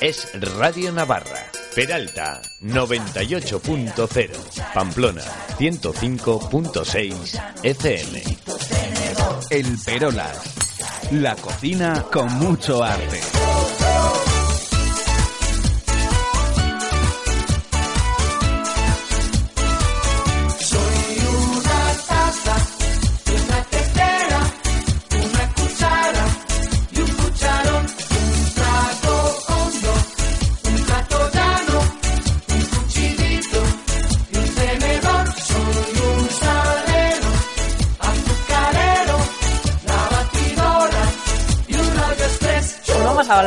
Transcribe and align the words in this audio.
Es 0.00 0.28
Radio 0.56 0.92
Navarra. 0.92 1.50
Peralta 1.74 2.40
98.0. 2.62 4.72
Pamplona 4.74 5.22
105.6 5.58 7.42
FM. 7.62 8.22
El 9.50 9.78
Perolas. 9.84 10.54
La 11.12 11.36
cocina 11.36 12.06
con 12.10 12.32
mucho 12.34 12.82
arte. 12.82 13.20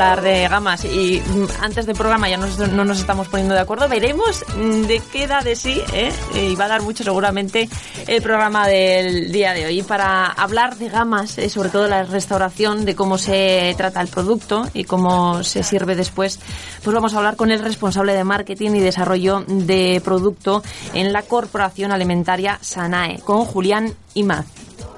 Hablar 0.03 0.21
de 0.21 0.47
gamas 0.49 0.83
y 0.83 1.21
mm, 1.25 1.45
antes 1.61 1.85
del 1.85 1.95
programa 1.95 2.27
ya 2.29 2.37
no 2.37 2.85
nos 2.85 2.99
estamos 2.99 3.29
poniendo 3.29 3.53
de 3.53 3.61
acuerdo. 3.61 3.87
Veremos 3.87 4.43
mm, 4.55 4.81
de 4.81 5.01
qué 5.11 5.27
da 5.27 5.41
de 5.41 5.55
sí 5.55 5.81
¿eh? 5.93 6.11
y 6.35 6.55
va 6.55 6.65
a 6.65 6.67
dar 6.67 6.81
mucho 6.81 7.05
seguramente 7.05 7.69
el 8.07 8.21
programa 8.21 8.67
del 8.67 9.31
día 9.31 9.53
de 9.53 9.65
hoy. 9.65 9.81
Para 9.81 10.25
hablar 10.25 10.75
de 10.75 10.89
gamas, 10.89 11.37
eh, 11.37 11.49
sobre 11.49 11.69
todo 11.69 11.87
la 11.87 12.03
restauración, 12.03 12.83
de 12.83 12.95
cómo 12.95 13.17
se 13.17 13.73
trata 13.77 14.01
el 14.01 14.09
producto 14.09 14.67
y 14.73 14.83
cómo 14.83 15.41
se 15.43 15.63
sirve 15.63 15.95
después, 15.95 16.39
pues 16.83 16.93
vamos 16.93 17.13
a 17.13 17.17
hablar 17.17 17.37
con 17.37 17.51
el 17.51 17.59
responsable 17.59 18.13
de 18.13 18.25
marketing 18.25 18.71
y 18.71 18.79
desarrollo 18.81 19.45
de 19.47 20.01
producto 20.03 20.63
en 20.93 21.13
la 21.13 21.21
Corporación 21.21 21.93
Alimentaria 21.93 22.59
Sanae, 22.61 23.19
con 23.19 23.45
Julián 23.45 23.93
Imaz. 24.15 24.47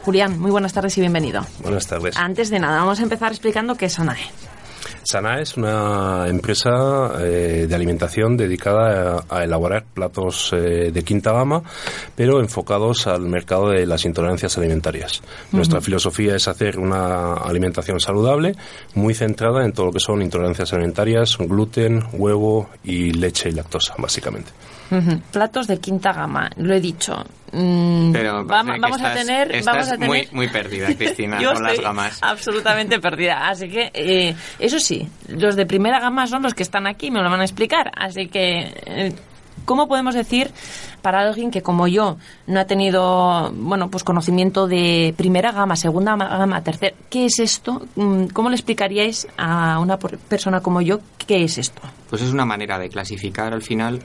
Julián, 0.03 0.39
muy 0.39 0.51
buenas 0.51 0.73
tardes 0.73 0.97
y 0.97 1.01
bienvenido. 1.01 1.45
Buenas 1.59 1.85
tardes. 1.85 2.17
Antes 2.17 2.49
de 2.49 2.59
nada, 2.59 2.77
vamos 2.77 2.99
a 2.99 3.03
empezar 3.03 3.31
explicando 3.31 3.75
qué 3.75 3.85
es 3.85 3.93
Sanae. 3.93 4.31
Sana 5.05 5.39
es 5.39 5.55
una 5.55 6.27
empresa 6.27 7.13
eh, 7.19 7.67
de 7.69 7.75
alimentación 7.75 8.35
dedicada 8.35 9.23
a, 9.29 9.43
elaborar 9.43 9.85
platos 9.85 10.51
eh, 10.51 10.91
de 10.91 11.03
quinta 11.03 11.31
gama, 11.31 11.61
pero 12.15 12.39
enfocados 12.39 13.05
al 13.05 13.21
mercado 13.21 13.69
de 13.69 13.85
las 13.85 14.03
intolerancias 14.03 14.57
alimentarias. 14.57 15.21
Nuestra 15.51 15.79
filosofía 15.79 16.35
es 16.35 16.47
hacer 16.47 16.79
una 16.79 17.35
alimentación 17.35 17.99
saludable, 17.99 18.55
muy 18.95 19.13
centrada 19.13 19.63
en 19.63 19.73
todo 19.73 19.85
lo 19.87 19.91
que 19.91 19.99
son 19.99 20.23
intolerancias 20.23 20.73
alimentarias, 20.73 21.37
gluten, 21.37 22.03
huevo 22.13 22.71
y 22.83 23.11
leche 23.11 23.49
y 23.49 23.51
lactosa, 23.51 23.93
básicamente. 23.99 24.51
Platos 25.31 25.67
de 25.67 25.79
quinta 25.79 26.13
gama, 26.13 26.49
lo 26.57 26.73
he 26.73 26.79
dicho. 26.79 27.15
Mm, 27.51 28.11
Pero 28.11 28.45
vamos, 28.45 29.01
a 29.01 29.13
tener, 29.13 29.63
vamos 29.63 29.87
a 29.87 29.91
tener... 29.91 30.07
Muy, 30.07 30.27
muy 30.31 30.47
perdida, 30.49 30.87
Cristina, 30.97 31.37
con 31.37 31.63
las 31.63 31.79
gamas. 31.79 32.19
Absolutamente 32.21 32.99
perdida. 32.99 33.47
Así 33.47 33.69
que, 33.69 33.91
eh, 33.93 34.35
eso 34.59 34.79
sí, 34.79 34.94
los 35.27 35.55
de 35.55 35.65
primera 35.65 35.99
gama 35.99 36.27
son 36.27 36.43
los 36.43 36.53
que 36.53 36.63
están 36.63 36.87
aquí, 36.87 37.11
me 37.11 37.21
lo 37.21 37.29
van 37.29 37.41
a 37.41 37.43
explicar. 37.43 37.91
Así 37.95 38.27
que, 38.27 38.73
eh, 38.85 39.13
¿cómo 39.65 39.87
podemos 39.87 40.15
decir 40.15 40.51
para 41.01 41.21
alguien 41.21 41.51
que 41.51 41.61
como 41.61 41.87
yo 41.87 42.17
no 42.47 42.59
ha 42.59 42.65
tenido, 42.65 43.51
bueno, 43.55 43.89
pues 43.89 44.03
conocimiento 44.03 44.67
de 44.67 45.13
primera 45.17 45.51
gama, 45.51 45.75
segunda 45.75 46.15
gama, 46.15 46.63
tercera, 46.63 46.95
¿qué 47.09 47.25
es 47.25 47.39
esto? 47.39 47.85
Mm, 47.95 48.25
¿Cómo 48.27 48.49
le 48.49 48.55
explicaríais 48.55 49.27
a 49.37 49.79
una 49.79 49.97
persona 49.97 50.61
como 50.61 50.81
yo 50.81 50.99
qué 51.17 51.43
es 51.43 51.57
esto? 51.57 51.81
Pues 52.09 52.21
es 52.21 52.31
una 52.31 52.45
manera 52.45 52.79
de 52.79 52.89
clasificar 52.89 53.53
al 53.53 53.61
final 53.61 54.01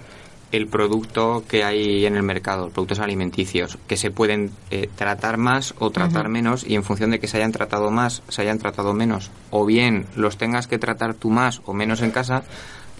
el 0.53 0.67
producto 0.67 1.45
que 1.49 1.65
hay 1.65 2.07
en 2.07 2.17
el 2.17 2.23
mercado, 2.23 2.71
productos 2.71 2.99
alimenticios, 2.99 3.79
que 3.87 3.97
se 3.97 4.11
pueden 4.11 4.51
eh, 4.71 4.89
tratar 4.95 5.37
más 5.37 5.75
o 5.79 5.91
tratar 5.91 6.29
menos 6.29 6.65
y 6.67 6.75
en 6.75 6.85
función 6.85 7.11
de 7.11 7.21
que 7.21 7.29
se 7.29 7.37
hayan 7.37 7.53
tratado 7.53 7.91
más, 7.91 8.23
se 8.29 8.43
hayan 8.43 8.59
tratado 8.59 8.93
menos, 8.93 9.31
o 9.51 9.65
bien 9.65 10.07
los 10.17 10.37
tengas 10.37 10.67
que 10.67 10.79
tratar 10.79 11.15
tú 11.15 11.31
más 11.31 11.63
o 11.67 11.73
menos 11.73 12.03
en 12.03 12.11
casa, 12.11 12.43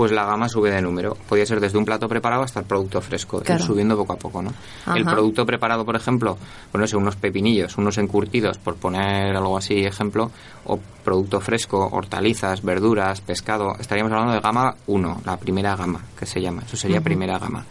pues 0.01 0.13
la 0.13 0.25
gama 0.25 0.49
sube 0.49 0.71
de 0.71 0.81
número. 0.81 1.15
Podría 1.29 1.45
ser 1.45 1.61
desde 1.61 1.77
un 1.77 1.85
plato 1.85 2.09
preparado 2.09 2.43
hasta 2.43 2.61
el 2.61 2.65
producto 2.65 3.03
fresco, 3.03 3.43
subiendo 3.59 3.99
poco 3.99 4.15
a 4.15 4.17
poco, 4.17 4.41
¿no? 4.41 4.51
El 4.97 5.05
producto 5.05 5.45
preparado, 5.45 5.85
por 5.85 5.95
ejemplo, 5.95 6.39
bueno, 6.73 6.87
sé, 6.87 6.97
unos 6.97 7.17
pepinillos, 7.17 7.77
unos 7.77 7.99
encurtidos, 7.99 8.57
por 8.57 8.77
poner 8.77 9.37
algo 9.37 9.59
así 9.59 9.85
ejemplo, 9.85 10.31
o 10.65 10.79
producto 11.05 11.39
fresco, 11.43 11.87
hortalizas, 11.93 12.63
verduras, 12.63 13.21
pescado, 13.21 13.77
estaríamos 13.79 14.11
hablando 14.11 14.33
de 14.33 14.41
gama 14.41 14.75
1, 14.87 15.21
la 15.27 15.37
primera 15.37 15.77
gama, 15.77 16.01
que 16.19 16.25
se 16.25 16.41
llama. 16.41 16.63
Eso 16.65 16.79
sería 16.79 17.03
primera 17.03 17.39
gama. 17.39 17.67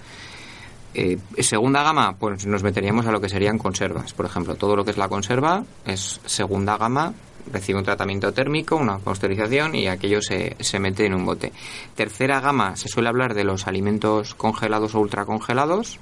Eh, 0.94 1.18
segunda 1.40 1.82
gama, 1.82 2.14
pues 2.14 2.46
nos 2.46 2.62
meteríamos 2.62 3.08
a 3.08 3.12
lo 3.12 3.20
que 3.20 3.30
serían 3.30 3.58
conservas. 3.58 4.14
Por 4.14 4.28
ejemplo, 4.28 4.54
todo 4.54 4.76
lo 4.76 4.86
que 4.86 4.92
es 4.92 4.98
la 4.98 5.08
conserva 5.08 5.64
es 5.84 6.22
segunda 6.28 6.78
gama 6.78 7.12
recibe 7.52 7.80
un 7.80 7.86
tratamiento 7.86 8.32
térmico, 8.34 8.76
una 8.76 9.00
pasteurización 9.00 9.76
y 9.76 9.88
aquello 9.88 10.22
se, 10.22 10.56
se 10.60 10.80
mete 10.80 11.06
en 11.06 11.14
un 11.14 11.26
bote. 11.26 11.52
Tercera 11.96 12.40
gama, 12.40 12.76
se 12.76 12.88
suele 12.88 13.10
hablar 13.10 13.34
de 13.34 13.44
los 13.44 13.68
alimentos 13.68 14.36
congelados 14.36 14.96
o 14.96 15.00
ultracongelados. 15.00 16.00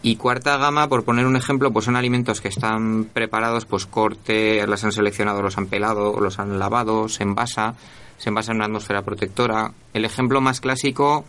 Y 0.00 0.16
cuarta 0.16 0.56
gama, 0.58 0.88
por 0.88 1.04
poner 1.04 1.26
un 1.26 1.36
ejemplo, 1.36 1.72
pues 1.72 1.86
son 1.86 1.96
alimentos 1.96 2.40
que 2.40 2.48
están 2.48 3.06
preparados, 3.06 3.66
pues 3.66 3.86
corte, 3.86 4.64
los 4.66 4.84
han 4.84 4.92
seleccionado, 4.92 5.42
los 5.42 5.58
han 5.58 5.66
pelado, 5.66 6.20
los 6.20 6.38
han 6.38 6.58
lavado, 6.58 7.08
se 7.08 7.24
envasa, 7.24 7.74
se 8.16 8.28
envasa 8.28 8.52
en 8.52 8.58
una 8.58 8.66
atmósfera 8.66 9.02
protectora. 9.02 9.72
El 9.92 10.04
ejemplo 10.04 10.40
más 10.40 10.60
clásico 10.60 11.24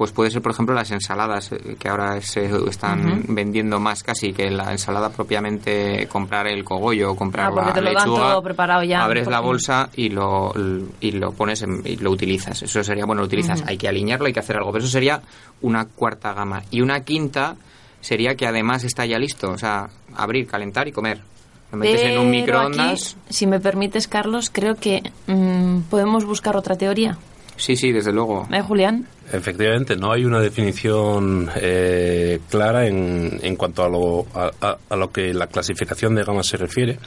pues 0.00 0.12
puede 0.12 0.30
ser, 0.30 0.40
por 0.40 0.52
ejemplo, 0.52 0.74
las 0.74 0.90
ensaladas, 0.92 1.52
eh, 1.52 1.76
que 1.78 1.86
ahora 1.90 2.22
se 2.22 2.46
están 2.66 3.22
vendiendo 3.28 3.78
más 3.78 4.02
casi 4.02 4.32
que 4.32 4.50
la 4.50 4.72
ensalada 4.72 5.10
propiamente, 5.10 6.08
comprar 6.08 6.46
el 6.46 6.64
cogollo, 6.64 7.14
comprar 7.14 7.52
ah, 7.54 7.70
la 7.74 7.80
lechuga. 7.82 8.40
preparado 8.40 8.82
ya. 8.82 9.04
Abres 9.04 9.26
la 9.26 9.40
bolsa 9.40 9.90
y 9.94 10.08
lo, 10.08 10.54
y 11.00 11.10
lo 11.10 11.32
pones 11.32 11.66
y 11.84 11.96
lo 11.96 12.12
utilizas. 12.12 12.62
Eso 12.62 12.82
sería, 12.82 13.04
bueno, 13.04 13.20
lo 13.20 13.26
utilizas. 13.26 13.62
Hay 13.66 13.76
que 13.76 13.88
alinearlo, 13.88 14.24
hay 14.24 14.32
que 14.32 14.40
hacer 14.40 14.56
algo. 14.56 14.72
Pero 14.72 14.82
eso 14.82 14.90
sería 14.90 15.20
una 15.60 15.84
cuarta 15.84 16.32
gama. 16.32 16.62
Y 16.70 16.80
una 16.80 17.00
quinta 17.00 17.56
sería 18.00 18.34
que 18.36 18.46
además 18.46 18.84
está 18.84 19.04
ya 19.04 19.18
listo. 19.18 19.50
O 19.50 19.58
sea, 19.58 19.90
abrir, 20.16 20.46
calentar 20.46 20.88
y 20.88 20.92
comer. 20.92 21.20
Lo 21.72 21.76
metes 21.76 22.04
en 22.04 22.18
un 22.18 22.30
microondas. 22.30 23.18
si 23.28 23.46
me 23.46 23.60
permites, 23.60 24.08
Carlos, 24.08 24.48
creo 24.48 24.76
que 24.76 25.02
mm, 25.26 25.90
podemos 25.90 26.24
buscar 26.24 26.56
otra 26.56 26.76
teoría. 26.76 27.18
Sí, 27.56 27.76
sí, 27.76 27.92
desde 27.92 28.14
luego. 28.14 28.48
¿Eh, 28.50 28.62
Julián? 28.62 29.06
Efectivamente, 29.32 29.96
no 29.96 30.12
hay 30.12 30.24
una 30.24 30.40
definición 30.40 31.48
eh, 31.54 32.40
clara 32.48 32.86
en, 32.86 33.38
en, 33.42 33.54
cuanto 33.54 33.84
a 33.84 33.88
lo, 33.88 34.26
a, 34.34 34.96
lo 34.96 35.12
que 35.12 35.32
la 35.32 35.46
clasificación 35.46 36.16
de 36.16 36.24
gamas 36.24 36.46
se 36.46 36.56
refiere. 36.56 36.98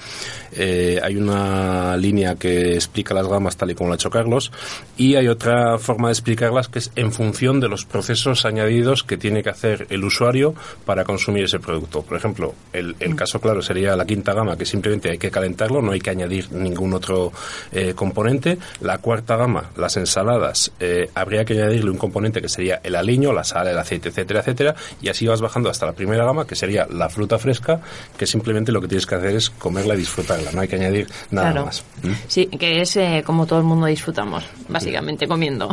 Eh, 0.54 1.02
hay 1.04 1.18
una 1.18 1.98
línea 1.98 2.36
que 2.36 2.76
explica 2.76 3.14
las 3.14 3.28
gamas 3.28 3.58
tal 3.58 3.72
y 3.72 3.76
como 3.76 3.90
lo 3.90 3.94
ha 3.94 3.96
hecho 3.96 4.10
Carlos 4.10 4.52
y 4.96 5.16
hay 5.16 5.28
otra 5.28 5.78
forma 5.80 6.10
de 6.10 6.14
explicarlas 6.14 6.70
que 6.70 6.80
es 6.80 6.92
en 6.96 7.12
función 7.12 7.60
de 7.60 7.68
los 7.68 7.86
procesos 7.86 8.46
añadidos 8.46 9.04
que 9.04 9.18
tiene 9.18 9.44
que 9.44 9.50
hacer 9.50 9.88
el 9.90 10.04
usuario 10.04 10.54
para 10.86 11.04
consumir 11.04 11.44
ese 11.44 11.60
producto. 11.60 12.04
Por 12.04 12.16
ejemplo, 12.16 12.54
el, 12.72 12.96
el 13.00 13.14
mm. 13.14 13.16
caso 13.18 13.42
claro 13.42 13.62
sería 13.62 13.98
la 13.98 14.06
quinta 14.06 14.34
gama, 14.34 14.56
que 14.56 14.66
simplemente 14.66 15.10
hay 15.10 15.18
que 15.18 15.30
calentarlo, 15.30 15.82
no 15.82 15.92
hay 15.92 16.00
que 16.00 16.12
añadir 16.12 16.54
ningún 16.54 16.94
otro 16.94 17.34
eh, 17.74 17.94
componente. 17.94 18.58
La 18.80 19.00
cuarta 19.00 19.36
gama, 19.36 19.72
las 19.76 19.98
ensaladas, 19.98 20.72
habría 21.16 21.44
que 21.44 21.54
añadirle 21.54 21.90
un 21.90 21.98
componente 21.98 22.13
componente 22.14 22.42
que 22.42 22.50
sería 22.50 22.80
el 22.84 22.96
aliño, 22.96 23.34
la 23.34 23.44
sal, 23.44 23.68
el 23.68 23.78
aceite, 23.78 24.10
etcétera, 24.10 24.42
etcétera, 24.42 24.76
y 25.02 25.10
así 25.10 25.26
vas 25.26 25.42
bajando 25.42 25.70
hasta 25.70 25.88
la 25.88 25.94
primera 25.94 26.24
gama, 26.24 26.46
que 26.46 26.56
sería 26.56 26.86
la 26.88 27.10
fruta 27.10 27.40
fresca, 27.40 27.82
que 28.16 28.28
simplemente 28.28 28.72
lo 28.72 28.80
que 28.82 28.88
tienes 28.88 29.08
que 29.08 29.16
hacer 29.16 29.36
es 29.36 29.50
comerla 29.50 29.96
y 29.96 29.98
disfrutarla, 29.98 30.52
no 30.52 30.62
hay 30.62 30.68
que 30.68 30.76
añadir 30.76 31.08
nada 31.32 31.66
más. 31.66 31.84
¿Mm? 32.04 32.12
Sí, 32.28 32.46
que 32.46 32.82
es 32.82 32.96
eh, 32.98 33.24
como 33.26 33.48
todo 33.48 33.58
el 33.58 33.66
mundo 33.66 33.88
disfrutamos, 33.88 34.46
básicamente 34.70 35.28
comiendo. 35.28 35.70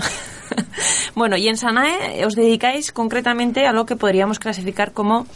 bueno, 1.15 1.37
y 1.37 1.47
en 1.49 1.59
Sanae 1.59 2.25
os 2.25 2.35
dedicáis 2.35 2.91
concretamente 2.91 3.67
a 3.67 3.73
lo 3.73 3.85
que 3.85 3.97
podríamos 3.97 4.39
clasificar 4.39 4.93
como 4.93 5.27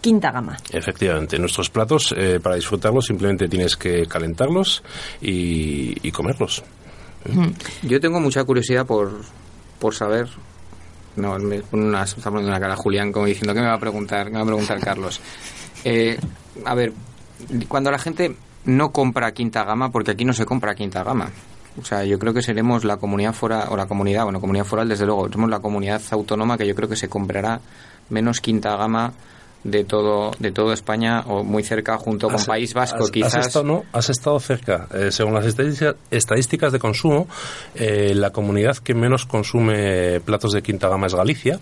quinta 0.00 0.32
gama. 0.32 0.56
Efectivamente, 0.72 1.38
nuestros 1.38 1.70
platos 1.70 2.12
eh, 2.16 2.40
para 2.42 2.56
disfrutarlos 2.56 3.06
simplemente 3.06 3.48
tienes 3.48 3.76
que 3.76 4.06
calentarlos 4.06 4.82
y, 5.20 5.96
y 6.02 6.10
comerlos. 6.10 6.64
Yo 7.82 8.00
tengo 8.00 8.18
mucha 8.18 8.42
curiosidad 8.42 8.84
por, 8.84 9.22
por 9.82 9.96
saber. 9.96 10.28
No, 11.16 11.36
me 11.40 11.60
pone 11.60 11.84
una, 11.86 12.04
está 12.04 12.30
poniendo 12.30 12.50
una 12.50 12.60
cara 12.60 12.76
Julián 12.76 13.10
como 13.10 13.26
diciendo, 13.26 13.52
¿qué 13.52 13.60
me 13.60 13.66
va 13.66 13.74
a 13.74 13.80
preguntar? 13.80 14.26
¿Qué 14.26 14.30
me 14.30 14.38
va 14.38 14.44
a 14.44 14.46
preguntar 14.46 14.80
Carlos? 14.80 15.20
Eh, 15.84 16.16
a 16.64 16.76
ver, 16.76 16.92
cuando 17.66 17.90
la 17.90 17.98
gente 17.98 18.36
no 18.66 18.92
compra 18.92 19.32
quinta 19.32 19.64
gama, 19.64 19.90
porque 19.90 20.12
aquí 20.12 20.24
no 20.24 20.32
se 20.32 20.46
compra 20.46 20.76
quinta 20.76 21.02
gama. 21.02 21.28
O 21.76 21.84
sea, 21.84 22.04
yo 22.04 22.20
creo 22.20 22.32
que 22.32 22.40
seremos 22.40 22.84
la 22.84 22.98
comunidad 22.98 23.32
fuera, 23.32 23.66
o 23.68 23.76
la 23.76 23.86
comunidad, 23.86 24.22
bueno, 24.22 24.40
comunidad 24.40 24.64
foral 24.64 24.88
desde 24.88 25.06
luego, 25.06 25.28
somos 25.32 25.50
la 25.50 25.58
comunidad 25.58 26.00
autónoma 26.12 26.56
que 26.56 26.68
yo 26.68 26.76
creo 26.76 26.88
que 26.88 26.94
se 26.94 27.08
comprará 27.08 27.60
menos 28.10 28.40
quinta 28.40 28.76
gama 28.76 29.12
de 29.64 29.84
todo 29.84 30.32
de 30.38 30.50
toda 30.52 30.74
España 30.74 31.20
o 31.26 31.44
muy 31.44 31.62
cerca 31.62 31.96
junto 31.98 32.26
con 32.28 32.36
Has- 32.36 32.46
País 32.46 32.74
Vasco 32.74 33.04
has- 33.04 33.10
quizás 33.10 33.34
Has 33.36 33.46
estado, 33.48 33.64
no, 33.64 33.84
has 33.92 34.10
estado 34.10 34.40
cerca. 34.40 34.88
Eh, 34.94 35.10
según 35.12 35.34
las 35.34 35.46
estadísticas, 36.10 36.72
de 36.72 36.78
consumo, 36.78 37.28
eh, 37.74 38.12
la 38.14 38.30
comunidad 38.30 38.76
que 38.78 38.94
menos 38.94 39.26
consume 39.26 40.20
platos 40.20 40.52
de 40.52 40.62
quinta 40.62 40.88
gama 40.88 41.06
es 41.06 41.14
Galicia 41.14 41.58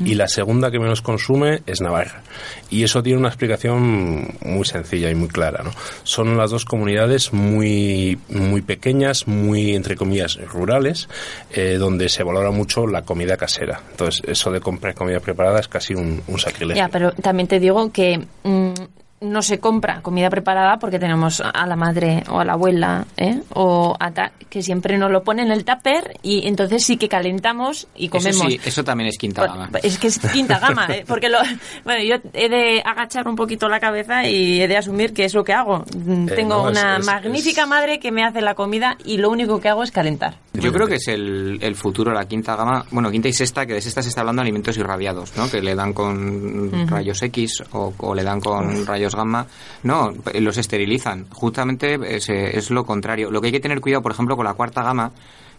y 0.00 0.14
la 0.14 0.28
segunda 0.28 0.70
que 0.70 0.78
menos 0.78 1.02
consume 1.02 1.62
es 1.66 1.80
Navarra. 1.80 2.22
Y 2.70 2.82
eso 2.82 3.02
tiene 3.02 3.18
una 3.18 3.28
explicación 3.28 4.34
muy 4.42 4.64
sencilla 4.64 5.10
y 5.10 5.14
muy 5.14 5.28
clara. 5.28 5.62
¿no? 5.62 5.70
Son 6.04 6.36
las 6.36 6.50
dos 6.50 6.64
comunidades 6.64 7.32
muy, 7.32 8.18
muy 8.28 8.62
pequeñas, 8.62 9.26
muy, 9.28 9.74
entre 9.74 9.96
comillas, 9.96 10.36
rurales, 10.52 11.08
eh, 11.52 11.76
donde 11.78 12.08
se 12.08 12.22
valora 12.22 12.50
mucho 12.50 12.86
la 12.86 13.02
comida 13.02 13.36
casera. 13.36 13.80
Entonces, 13.90 14.22
eso 14.26 14.50
de 14.50 14.60
comprar 14.60 14.94
comida 14.94 15.20
preparada 15.20 15.60
es 15.60 15.68
casi 15.68 15.94
un, 15.94 16.22
un 16.26 16.38
sacrilegio. 16.38 16.82
Ya, 16.82 16.88
pero 16.88 17.12
también 17.12 17.35
te 17.44 17.60
digo 17.60 17.92
que 17.92 18.26
mm, 18.44 18.72
no 19.20 19.40
se 19.42 19.58
compra 19.60 20.02
comida 20.02 20.28
preparada 20.28 20.78
porque 20.78 20.98
tenemos 20.98 21.40
a 21.40 21.66
la 21.66 21.74
madre 21.76 22.22
o 22.28 22.38
a 22.40 22.44
la 22.44 22.52
abuela 22.52 23.06
¿eh? 23.16 23.40
o 23.54 23.96
a 23.98 24.10
ta- 24.10 24.32
que 24.50 24.62
siempre 24.62 24.98
nos 24.98 25.10
lo 25.10 25.22
pone 25.24 25.42
en 25.42 25.50
el 25.50 25.64
tupper 25.64 26.18
y 26.22 26.46
entonces 26.46 26.84
sí 26.84 26.98
que 26.98 27.08
calentamos 27.08 27.88
y 27.96 28.06
eso 28.06 28.18
comemos. 28.18 28.46
sí 28.52 28.60
eso 28.64 28.84
también 28.84 29.08
es 29.08 29.16
quinta 29.18 29.46
gama 29.46 29.70
Es 29.82 29.98
que 29.98 30.08
es 30.08 30.18
quinta 30.18 30.58
gama, 30.58 30.86
¿eh? 30.90 31.04
porque 31.08 31.28
lo, 31.30 31.38
bueno, 31.84 32.02
yo 32.04 32.16
he 32.34 32.48
de 32.50 32.82
agachar 32.84 33.26
un 33.26 33.36
poquito 33.36 33.68
la 33.68 33.80
cabeza 33.80 34.28
y 34.28 34.60
he 34.60 34.68
de 34.68 34.76
asumir 34.76 35.14
que 35.14 35.24
es 35.24 35.32
lo 35.34 35.42
que 35.44 35.52
hago. 35.54 35.84
Mm, 35.96 36.28
Eh, 36.28 36.32
Tengo 36.36 36.56
no, 36.56 36.70
una 36.70 36.98
es- 36.98 37.06
magnífica 37.06 37.62
es- 37.62 37.68
madre 37.68 37.98
que 37.98 38.12
me 38.12 38.22
hace 38.24 38.40
la 38.42 38.54
comida 38.54 38.96
y 39.04 39.16
lo 39.16 39.30
único 39.30 39.60
que 39.60 39.68
hago 39.70 39.82
es 39.82 39.90
calentar. 39.92 40.34
Yo 40.52 40.72
creo 40.72 40.86
que 40.86 40.94
es 40.96 41.08
el, 41.08 41.58
el 41.62 41.74
futuro, 41.74 42.12
la 42.12 42.26
quinta 42.26 42.54
gama, 42.56 42.84
bueno, 42.90 43.10
quinta 43.10 43.28
y 43.28 43.32
sexta, 43.32 43.66
que 43.66 43.74
de 43.74 43.80
sexta 43.80 44.02
se 44.02 44.08
está 44.10 44.20
hablando 44.22 44.40
de 44.40 44.44
alimentos 44.48 44.76
irradiados, 44.78 45.36
¿no? 45.36 45.50
Que 45.50 45.60
le 45.60 45.74
dan 45.74 45.92
con 45.94 46.86
rayos 46.88 47.22
X 47.22 47.62
o, 47.72 47.92
o 47.98 48.14
le 48.14 48.22
dan 48.22 48.40
con 48.40 48.86
rayos 48.86 49.14
gamma. 49.16 49.46
No, 49.82 50.12
eh, 50.32 50.40
los 50.40 50.56
esterilizan. 50.58 51.26
Justamente 51.30 51.98
es, 52.16 52.28
eh, 52.28 52.56
es 52.56 52.70
lo 52.70 52.84
contrario. 52.84 53.30
Lo 53.30 53.40
que 53.40 53.48
hay 53.48 53.52
que 53.52 53.60
tener 53.60 53.80
cuidado, 53.80 54.02
por 54.02 54.12
ejemplo, 54.12 54.36
con 54.36 54.44
la 54.44 54.54
cuarta 54.54 54.82
gama, 54.82 55.10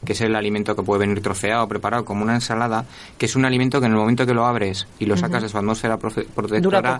que 0.05 0.13
es 0.13 0.21
el 0.21 0.35
alimento 0.35 0.75
que 0.75 0.83
puede 0.83 0.99
venir 0.99 1.21
troceado 1.21 1.63
o 1.63 1.67
preparado 1.67 2.05
como 2.05 2.23
una 2.23 2.35
ensalada, 2.35 2.85
que 3.17 3.25
es 3.25 3.35
un 3.35 3.45
alimento 3.45 3.79
que 3.79 3.87
en 3.87 3.93
el 3.93 3.97
momento 3.97 4.25
que 4.25 4.33
lo 4.33 4.45
abres 4.45 4.87
y 4.99 5.05
lo 5.05 5.17
sacas 5.17 5.43
de 5.43 5.49
su 5.49 5.57
atmósfera 5.57 5.97
protectora, 5.97 6.99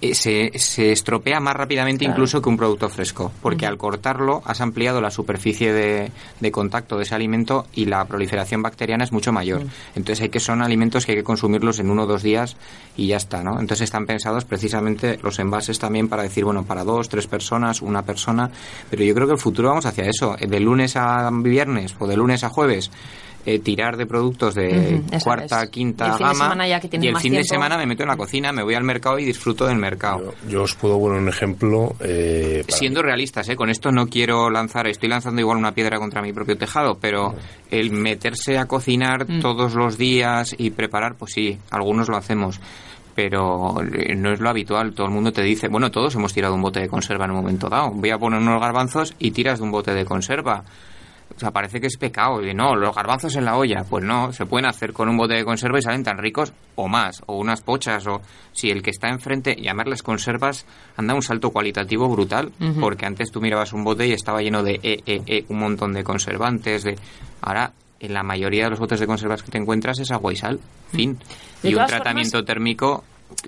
eh, 0.00 0.14
se, 0.14 0.52
se 0.56 0.92
estropea 0.92 1.40
más 1.40 1.56
rápidamente 1.56 2.04
Claro. 2.04 2.12
incluso 2.14 2.40
que 2.40 2.48
un 2.48 2.56
producto 2.56 2.88
fresco, 2.88 3.32
porque 3.42 3.66
al 3.66 3.76
cortarlo 3.76 4.42
has 4.44 4.60
ampliado 4.60 5.00
la 5.00 5.10
superficie 5.10 5.72
de, 5.72 6.12
de 6.38 6.52
contacto 6.52 6.96
de 6.96 7.02
ese 7.02 7.16
alimento 7.16 7.66
y 7.74 7.86
la 7.86 8.04
proliferación 8.04 8.62
bacteriana 8.62 9.02
es 9.02 9.10
mucho 9.10 9.32
mayor. 9.32 9.62
Entonces 9.96 10.22
hay 10.22 10.28
que 10.28 10.38
son 10.38 10.62
alimentos 10.62 11.04
que 11.04 11.12
hay 11.12 11.18
que 11.18 11.24
consumirlos 11.24 11.80
en 11.80 11.90
uno 11.90 12.04
o 12.04 12.06
dos 12.06 12.22
días 12.22 12.56
y 12.96 13.08
ya 13.08 13.16
está, 13.16 13.42
¿no? 13.42 13.58
Entonces 13.58 13.82
están 13.86 14.06
pensados 14.06 14.44
precisamente 14.44 15.18
los 15.22 15.38
envases 15.40 15.80
también 15.80 16.08
para 16.08 16.22
decir, 16.22 16.44
bueno, 16.44 16.62
para 16.64 16.84
dos, 16.84 17.08
tres 17.08 17.26
personas, 17.26 17.82
una 17.82 18.02
persona, 18.02 18.50
pero 18.90 19.02
yo 19.02 19.14
creo 19.14 19.26
que 19.26 19.32
el 19.32 19.38
futuro 19.40 19.70
vamos 19.70 19.86
hacia 19.86 20.04
eso, 20.04 20.36
eh, 20.38 20.46
de 20.46 20.60
lunes 20.60 20.94
a 20.96 21.28
viernes 21.32 21.96
o 21.98 22.06
de 22.06 22.16
lunes 22.16 22.27
a 22.44 22.48
jueves. 22.48 22.90
eh, 23.46 23.60
tirar 23.60 23.96
de 23.96 24.04
productos 24.04 24.54
de 24.54 25.00
cuarta, 25.24 25.62
es. 25.62 25.70
quinta 25.70 26.04
Y 26.06 26.08
el 26.10 26.16
fin 26.16 26.26
de 26.26 26.32
gama 26.32 26.44
semana 26.44 26.68
ya 26.68 26.80
que 26.80 26.88
tienes 26.88 27.04
y 27.04 27.08
el 27.08 27.14
más 27.14 27.22
fin 27.22 27.32
de 27.32 27.44
semana 27.44 27.78
me 27.78 27.86
meto 27.86 28.02
en 28.02 28.08
la 28.10 28.16
cocina, 28.16 28.52
me 28.52 28.62
voy 28.62 28.74
al 28.74 28.84
mercado 28.84 29.18
y 29.18 29.24
disfruto 29.24 29.66
del 29.66 29.78
mercado. 29.78 30.34
Yo, 30.44 30.50
yo 30.50 30.62
os 30.64 30.74
puedo 30.74 30.98
poner 31.00 31.22
un 31.22 31.28
ejemplo. 31.30 31.94
eh, 32.00 32.62
Siendo 32.68 33.00
realistas, 33.00 33.48
¿eh? 33.48 33.56
con 33.56 33.70
esto 33.70 33.90
no 33.90 34.06
quiero 34.08 34.50
lanzar, 34.50 34.86
estoy 34.88 35.08
lanzando 35.08 35.40
igual 35.40 35.56
una 35.56 35.72
piedra 35.72 35.98
contra 35.98 36.20
mi 36.20 36.32
propio 36.34 36.58
tejado, 36.58 36.98
pero 37.00 37.36
el 37.70 37.90
meterse 37.90 38.58
a 38.58 38.66
cocinar 38.66 39.26
Mm. 39.30 39.40
todos 39.40 39.74
los 39.74 39.96
días 39.96 40.54
y 40.58 40.70
preparar, 40.70 41.14
pues 41.14 41.32
sí, 41.32 41.58
algunos 41.70 42.08
lo 42.10 42.16
hacemos. 42.18 42.60
Pero 43.14 43.76
eh, 43.82 44.14
no 44.14 44.32
es 44.32 44.40
lo 44.40 44.50
habitual. 44.50 44.92
Todo 44.92 45.06
el 45.06 45.12
mundo 45.12 45.32
te 45.32 45.42
dice, 45.42 45.68
bueno, 45.68 45.90
todos 45.90 46.14
hemos 46.16 46.34
tirado 46.34 46.54
un 46.54 46.60
bote 46.62 46.80
de 46.80 46.88
conserva 46.88 47.24
en 47.24 47.30
un 47.30 47.38
momento 47.38 47.68
dado. 47.70 47.90
Voy 47.92 48.10
a 48.10 48.18
poner 48.18 48.40
unos 48.40 48.60
garbanzos 48.60 49.14
y 49.18 49.30
tiras 49.30 49.58
de 49.58 49.64
un 49.64 49.70
bote 49.70 49.92
de 49.94 50.04
conserva. 50.04 50.64
O 51.36 51.38
sea, 51.38 51.50
parece 51.50 51.80
que 51.80 51.86
es 51.86 51.96
pecado. 51.96 52.44
Y 52.44 52.52
no, 52.54 52.74
los 52.74 52.94
garbanzos 52.94 53.36
en 53.36 53.44
la 53.44 53.56
olla. 53.56 53.84
Pues 53.88 54.04
no, 54.04 54.32
se 54.32 54.46
pueden 54.46 54.66
hacer 54.66 54.92
con 54.92 55.08
un 55.08 55.16
bote 55.16 55.34
de 55.34 55.44
conserva 55.44 55.78
y 55.78 55.82
salen 55.82 56.02
tan 56.02 56.18
ricos 56.18 56.52
o 56.74 56.88
más. 56.88 57.22
O 57.26 57.36
unas 57.36 57.60
pochas. 57.60 58.06
O 58.06 58.20
si 58.52 58.70
el 58.70 58.82
que 58.82 58.90
está 58.90 59.08
enfrente, 59.08 59.54
llamarles 59.54 60.02
conservas, 60.02 60.66
anda 60.96 61.14
un 61.14 61.22
salto 61.22 61.50
cualitativo 61.50 62.08
brutal. 62.08 62.52
Porque 62.80 63.06
antes 63.06 63.30
tú 63.30 63.40
mirabas 63.40 63.72
un 63.72 63.84
bote 63.84 64.06
y 64.06 64.12
estaba 64.12 64.42
lleno 64.42 64.62
de 64.62 64.80
eh, 64.82 65.44
un 65.48 65.58
montón 65.58 65.92
de 65.92 66.02
conservantes. 66.02 66.82
de 66.82 66.96
Ahora, 67.42 67.72
en 68.00 68.14
la 68.14 68.22
mayoría 68.22 68.64
de 68.64 68.70
los 68.70 68.78
botes 68.78 69.00
de 69.00 69.06
conservas 69.06 69.42
que 69.42 69.50
te 69.50 69.58
encuentras 69.58 69.98
es 69.98 70.10
agua 70.10 70.32
y 70.32 70.36
sal. 70.36 70.60
Fin. 70.92 71.18
De 71.62 71.70
Y 71.70 71.74
un 71.74 71.86
tratamiento 71.86 72.44
térmico 72.44 73.04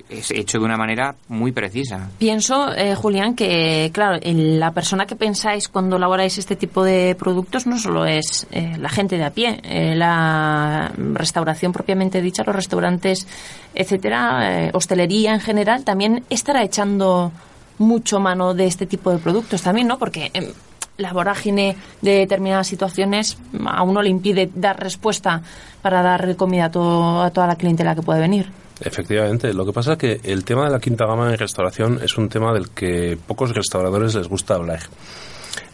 es 0.08 0.30
hecho 0.30 0.58
de 0.58 0.64
una 0.64 0.76
manera 0.76 1.14
muy 1.28 1.52
precisa. 1.52 2.10
Pienso, 2.18 2.72
eh, 2.74 2.94
Julián, 2.94 3.34
que 3.34 3.90
claro, 3.92 4.18
la 4.22 4.72
persona 4.72 5.06
que 5.06 5.16
pensáis 5.16 5.68
cuando 5.68 5.96
elaboráis 5.96 6.38
este 6.38 6.56
tipo 6.56 6.84
de 6.84 7.16
productos 7.18 7.66
no 7.66 7.78
solo 7.78 8.06
es 8.06 8.46
eh, 8.50 8.76
la 8.78 8.88
gente 8.88 9.16
de 9.16 9.24
a 9.24 9.30
pie, 9.30 9.60
eh, 9.62 9.94
la 9.94 10.92
restauración 10.96 11.72
propiamente 11.72 12.20
dicha, 12.20 12.42
los 12.44 12.54
restaurantes, 12.54 13.26
etcétera, 13.74 14.66
eh, 14.66 14.70
hostelería 14.74 15.32
en 15.32 15.40
general, 15.40 15.84
también 15.84 16.24
estará 16.30 16.62
echando 16.62 17.32
mucho 17.78 18.20
mano 18.20 18.54
de 18.54 18.66
este 18.66 18.86
tipo 18.86 19.10
de 19.10 19.18
productos 19.18 19.62
también, 19.62 19.86
¿no? 19.86 19.98
Porque 19.98 20.30
em, 20.34 20.46
la 20.98 21.12
vorágine 21.12 21.76
de 22.02 22.18
determinadas 22.18 22.66
situaciones 22.66 23.38
a 23.64 23.82
uno 23.82 24.02
le 24.02 24.10
impide 24.10 24.50
dar 24.54 24.78
respuesta 24.78 25.42
para 25.80 26.02
dar 26.02 26.36
comida 26.36 26.64
a, 26.64 27.24
a 27.26 27.30
toda 27.30 27.46
la 27.46 27.56
clientela 27.56 27.94
que 27.94 28.02
puede 28.02 28.20
venir. 28.20 28.50
Efectivamente, 28.80 29.52
lo 29.52 29.66
que 29.66 29.72
pasa 29.72 29.92
es 29.92 29.98
que 29.98 30.20
el 30.24 30.44
tema 30.44 30.64
de 30.64 30.70
la 30.70 30.80
quinta 30.80 31.06
gama 31.06 31.30
en 31.30 31.38
restauración 31.38 32.00
es 32.02 32.16
un 32.16 32.28
tema 32.28 32.52
del 32.52 32.70
que 32.70 33.18
pocos 33.26 33.54
restauradores 33.54 34.14
les 34.14 34.28
gusta 34.28 34.54
hablar. 34.54 34.80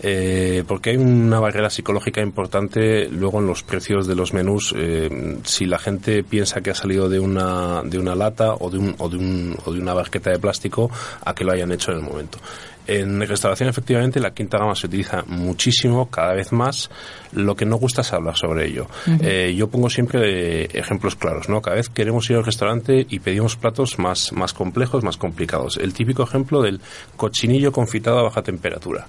Eh, 0.01 0.65
porque 0.67 0.91
hay 0.91 0.97
una 0.97 1.41
barrera 1.41 1.71
psicológica 1.71 2.21
importante 2.21 3.09
luego 3.09 3.41
en 3.41 3.47
los 3.47 3.63
precios 3.63 4.07
de 4.07 4.15
los 4.15 4.33
menús. 4.33 4.75
eh, 4.77 5.39
si 5.45 5.67
la 5.67 5.79
gente 5.79 6.23
piensa 6.23 6.61
que 6.61 6.71
ha 6.71 6.75
salido 6.75 7.09
de 7.09 7.19
una, 7.19 7.83
de 7.83 7.99
una 7.99 8.15
lata 8.15 8.55
o 8.55 8.71
de, 8.71 8.79
un, 8.79 8.95
o, 8.99 9.09
de 9.09 9.17
un, 9.17 9.57
o 9.65 9.73
de 9.73 9.81
una 9.81 9.95
barqueta 9.95 10.31
de 10.31 10.39
plástico 10.39 10.91
a 11.25 11.35
que 11.35 11.45
lo 11.45 11.53
hayan 11.53 11.73
hecho 11.73 11.93
en 11.93 11.99
el 11.99 12.05
momento. 12.05 12.39
En 12.87 13.21
restauración, 13.21 13.69
efectivamente, 13.69 14.21
la 14.21 14.33
quinta 14.33 14.59
gama 14.59 14.75
se 14.75 14.87
utiliza 14.87 15.25
muchísimo, 15.27 16.09
cada 16.11 16.35
vez 16.35 16.53
más. 16.53 16.91
Lo 17.33 17.57
que 17.57 17.67
no 17.67 17.77
gusta 17.77 18.03
es 18.03 18.13
hablar 18.13 18.37
sobre 18.37 18.67
ello. 18.67 18.87
Eh, 19.21 19.55
yo 19.57 19.69
pongo 19.69 19.91
siempre 19.91 20.65
ejemplos 20.79 21.17
claros, 21.17 21.49
¿no? 21.49 21.61
Cada 21.61 21.77
vez 21.77 21.89
queremos 21.89 22.29
ir 22.31 22.37
al 22.37 22.45
restaurante 22.45 23.07
y 23.09 23.19
pedimos 23.19 23.57
platos 23.57 23.99
más, 23.99 24.33
más 24.33 24.53
complejos, 24.53 25.03
más 25.03 25.17
complicados. 25.17 25.77
El 25.77 25.93
típico 25.93 26.23
ejemplo 26.23 26.63
del 26.63 26.81
cochinillo 27.17 27.73
confitado 27.73 28.19
a 28.19 28.23
baja 28.23 28.43
temperatura. 28.43 29.07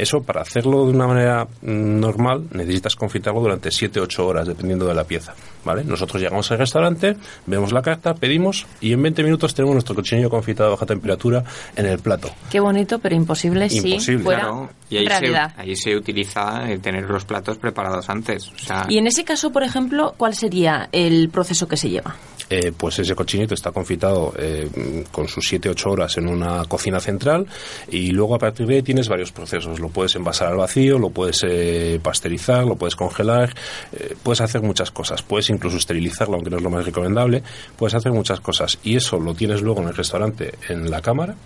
Eso, 0.00 0.22
para 0.22 0.40
hacerlo 0.40 0.86
de 0.86 0.92
una 0.92 1.06
manera 1.06 1.44
mm, 1.44 2.00
normal, 2.00 2.46
necesitas 2.52 2.96
confitarlo 2.96 3.40
durante 3.40 3.68
7-8 3.68 4.18
horas, 4.20 4.48
dependiendo 4.48 4.86
de 4.86 4.94
la 4.94 5.04
pieza. 5.04 5.34
¿vale? 5.64 5.84
Nosotros 5.84 6.22
llegamos 6.22 6.50
al 6.50 6.58
restaurante, 6.58 7.16
vemos 7.46 7.72
la 7.72 7.82
carta, 7.82 8.14
pedimos 8.14 8.66
y 8.80 8.92
en 8.92 9.02
20 9.02 9.22
minutos 9.22 9.54
tenemos 9.54 9.74
nuestro 9.74 9.94
cochinillo 9.94 10.30
confitado 10.30 10.70
a 10.70 10.72
baja 10.72 10.86
temperatura 10.86 11.44
en 11.76 11.86
el 11.86 11.98
plato. 11.98 12.30
Qué 12.50 12.60
bonito, 12.60 12.98
pero 12.98 13.14
imposible, 13.14 13.66
Imposible. 13.66 14.00
si 14.00 14.16
fuera 14.18 14.40
Claro, 14.40 14.70
y 14.88 14.96
ahí 14.96 15.06
se, 15.06 15.36
ahí 15.36 15.76
se 15.76 15.96
utiliza 15.96 16.70
el 16.70 16.80
tener 16.80 17.04
los 17.04 17.24
platos 17.24 17.58
preparados 17.58 18.08
antes. 18.08 18.48
O 18.48 18.58
sea, 18.58 18.86
Y 18.88 18.98
en 18.98 19.06
ese 19.06 19.24
caso, 19.24 19.52
por 19.52 19.62
ejemplo, 19.62 20.14
¿cuál 20.16 20.34
sería 20.34 20.88
el 20.92 21.28
proceso 21.28 21.68
que 21.68 21.76
se 21.76 21.90
lleva? 21.90 22.16
Eh, 22.52 22.72
pues 22.76 22.98
ese 22.98 23.14
cochinito 23.14 23.54
está 23.54 23.70
confitado 23.70 24.34
eh, 24.36 25.04
con 25.12 25.28
sus 25.28 25.52
7-8 25.52 25.86
horas 25.86 26.16
en 26.18 26.26
una 26.26 26.64
cocina 26.64 26.98
central 26.98 27.46
y 27.88 28.10
luego 28.10 28.34
a 28.34 28.38
partir 28.40 28.66
de 28.66 28.74
ahí 28.74 28.82
tienes 28.82 29.08
varios 29.08 29.30
procesos. 29.30 29.78
Lo 29.78 29.88
puedes 29.88 30.16
envasar 30.16 30.48
al 30.48 30.56
vacío, 30.56 30.98
lo 30.98 31.10
puedes 31.10 31.44
eh, 31.46 32.00
pasteurizar, 32.02 32.64
lo 32.66 32.74
puedes 32.74 32.96
congelar, 32.96 33.54
eh, 33.92 34.16
puedes 34.20 34.40
hacer 34.40 34.62
muchas 34.62 34.90
cosas. 34.90 35.22
Puedes 35.22 35.48
incluso 35.48 35.76
esterilizarlo, 35.76 36.34
aunque 36.34 36.50
no 36.50 36.56
es 36.56 36.62
lo 36.64 36.70
más 36.70 36.84
recomendable. 36.84 37.44
Puedes 37.76 37.94
hacer 37.94 38.10
muchas 38.10 38.40
cosas 38.40 38.78
y 38.82 38.96
eso 38.96 39.20
lo 39.20 39.32
tienes 39.34 39.62
luego 39.62 39.82
en 39.82 39.88
el 39.88 39.94
restaurante 39.94 40.52
en 40.68 40.90
la 40.90 41.00
cámara. 41.02 41.36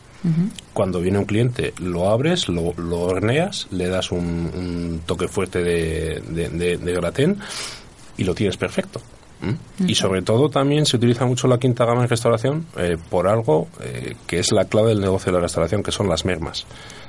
Cuando 0.73 1.01
viene 1.03 1.19
un 1.19 1.27
cliente, 1.27 1.75
lo 1.83 2.09
abres, 2.09 2.49
lo, 2.49 2.73
lo 2.79 3.01
horneas, 3.03 3.67
le 3.71 3.89
das 3.89 4.11
un, 4.11 4.21
un 4.21 5.03
toque 5.05 5.29
fuerte 5.29 5.63
de, 5.63 6.23
de, 6.31 6.49
de- 6.49 6.79
de 6.79 6.93
gratén 6.95 7.37
y 8.17 8.25
lo 8.25 8.35
tienes 8.35 8.57
perfecto. 8.57 9.03
¿Mm? 9.41 9.89
Y 9.89 9.95
sobre 9.95 10.23
todo 10.23 10.49
también 10.49 10.87
se 10.87 10.97
utiliza 10.97 11.27
mucho 11.27 11.49
la 11.49 11.59
quinta 11.59 11.85
gama 11.85 12.03
en 12.03 12.09
restauración 12.09 12.67
eh, 12.77 12.97
por 13.11 13.29
algo 13.29 13.69
eh, 13.81 14.15
que 14.27 14.39
es 14.39 14.53
la 14.53 14.67
clave 14.67 14.91
del 14.91 15.01
negocio 15.01 15.33
de 15.33 15.39
la 15.39 15.43
restauración, 15.43 15.83
que 15.83 15.93
son 15.93 16.09
las 16.09 16.25
mermas. 16.25 16.67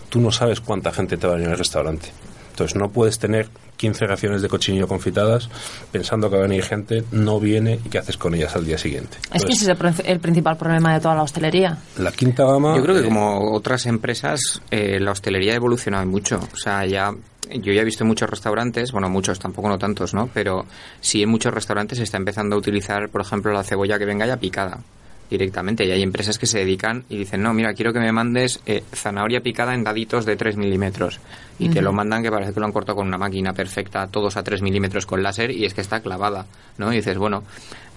Tú 0.09 0.19
no 0.19 0.31
sabes 0.31 0.61
cuánta 0.61 0.91
gente 0.91 1.17
te 1.17 1.27
va 1.27 1.33
a 1.33 1.35
venir 1.37 1.51
al 1.51 1.57
restaurante. 1.57 2.11
Entonces 2.55 2.77
no 2.77 2.89
puedes 2.89 3.19
tener 3.19 3.49
15 3.75 4.07
raciones 4.07 4.41
de 4.41 4.47
cochinillo 4.47 4.87
confitadas 4.87 5.49
pensando 5.91 6.29
que 6.29 6.37
va 6.37 6.45
a 6.45 6.47
venir 6.47 6.63
gente, 6.63 7.03
no 7.11 7.37
viene 7.37 7.81
y 7.83 7.89
qué 7.89 7.97
haces 7.97 8.15
con 8.15 8.33
ellas 8.33 8.55
al 8.55 8.65
día 8.65 8.77
siguiente. 8.77 9.17
Es 9.33 9.43
que 9.43 9.51
ese 9.51 9.69
es 9.69 9.77
el, 9.77 10.05
el 10.05 10.19
principal 10.21 10.55
problema 10.55 10.93
de 10.93 11.01
toda 11.01 11.15
la 11.15 11.23
hostelería. 11.23 11.77
La 11.97 12.13
quinta 12.13 12.45
gama... 12.45 12.77
Yo 12.77 12.83
creo 12.83 12.95
que 12.95 13.01
eh, 13.01 13.05
como 13.05 13.51
otras 13.51 13.85
empresas, 13.87 14.61
eh, 14.71 15.01
la 15.01 15.11
hostelería 15.11 15.51
ha 15.51 15.55
evolucionado 15.57 16.05
mucho. 16.05 16.39
O 16.53 16.55
sea, 16.55 16.85
ya 16.85 17.11
yo 17.49 17.73
ya 17.73 17.81
he 17.81 17.85
visto 17.85 18.05
muchos 18.05 18.29
restaurantes, 18.29 18.91
bueno, 18.91 19.09
muchos, 19.09 19.39
tampoco 19.39 19.69
no 19.69 19.77
tantos, 19.77 20.13
¿no? 20.13 20.29
Pero 20.33 20.65
sí 21.01 21.21
en 21.21 21.29
muchos 21.29 21.53
restaurantes 21.53 21.97
se 21.97 22.03
está 22.03 22.17
empezando 22.17 22.55
a 22.55 22.59
utilizar, 22.59 23.09
por 23.09 23.21
ejemplo, 23.21 23.51
la 23.53 23.63
cebolla 23.63 23.97
que 23.97 24.05
venga 24.05 24.25
ya 24.25 24.37
picada 24.37 24.79
directamente. 25.29 25.85
Y 25.85 25.91
hay 25.91 26.03
empresas 26.03 26.37
que 26.37 26.45
se 26.45 26.59
dedican 26.59 27.03
y 27.09 27.17
dicen, 27.17 27.41
no, 27.41 27.53
mira, 27.53 27.73
quiero 27.73 27.93
que 27.93 27.99
me 27.99 28.11
mandes 28.11 28.61
eh, 28.65 28.83
zanahoria 28.93 29.41
picada 29.41 29.73
en 29.73 29.83
daditos 29.83 30.25
de 30.25 30.35
3 30.35 30.57
milímetros. 30.57 31.19
Y 31.57 31.69
te 31.69 31.81
lo 31.81 31.93
mandan 31.93 32.21
que 32.21 32.29
parece 32.29 32.53
que 32.53 32.59
lo 32.59 32.65
han 32.65 32.71
cortado 32.71 32.97
con 32.97 33.07
una 33.07 33.17
máquina 33.17 33.53
perfecta, 33.53 34.07
todos 34.07 34.37
a 34.37 34.43
3 34.43 34.61
milímetros 34.61 35.05
con 35.05 35.23
láser, 35.23 35.51
y 35.51 35.65
es 35.65 35.73
que 35.73 35.81
está 35.81 36.01
clavada, 36.01 36.45
¿no? 36.77 36.91
Y 36.91 36.97
dices, 36.97 37.17
bueno, 37.17 37.43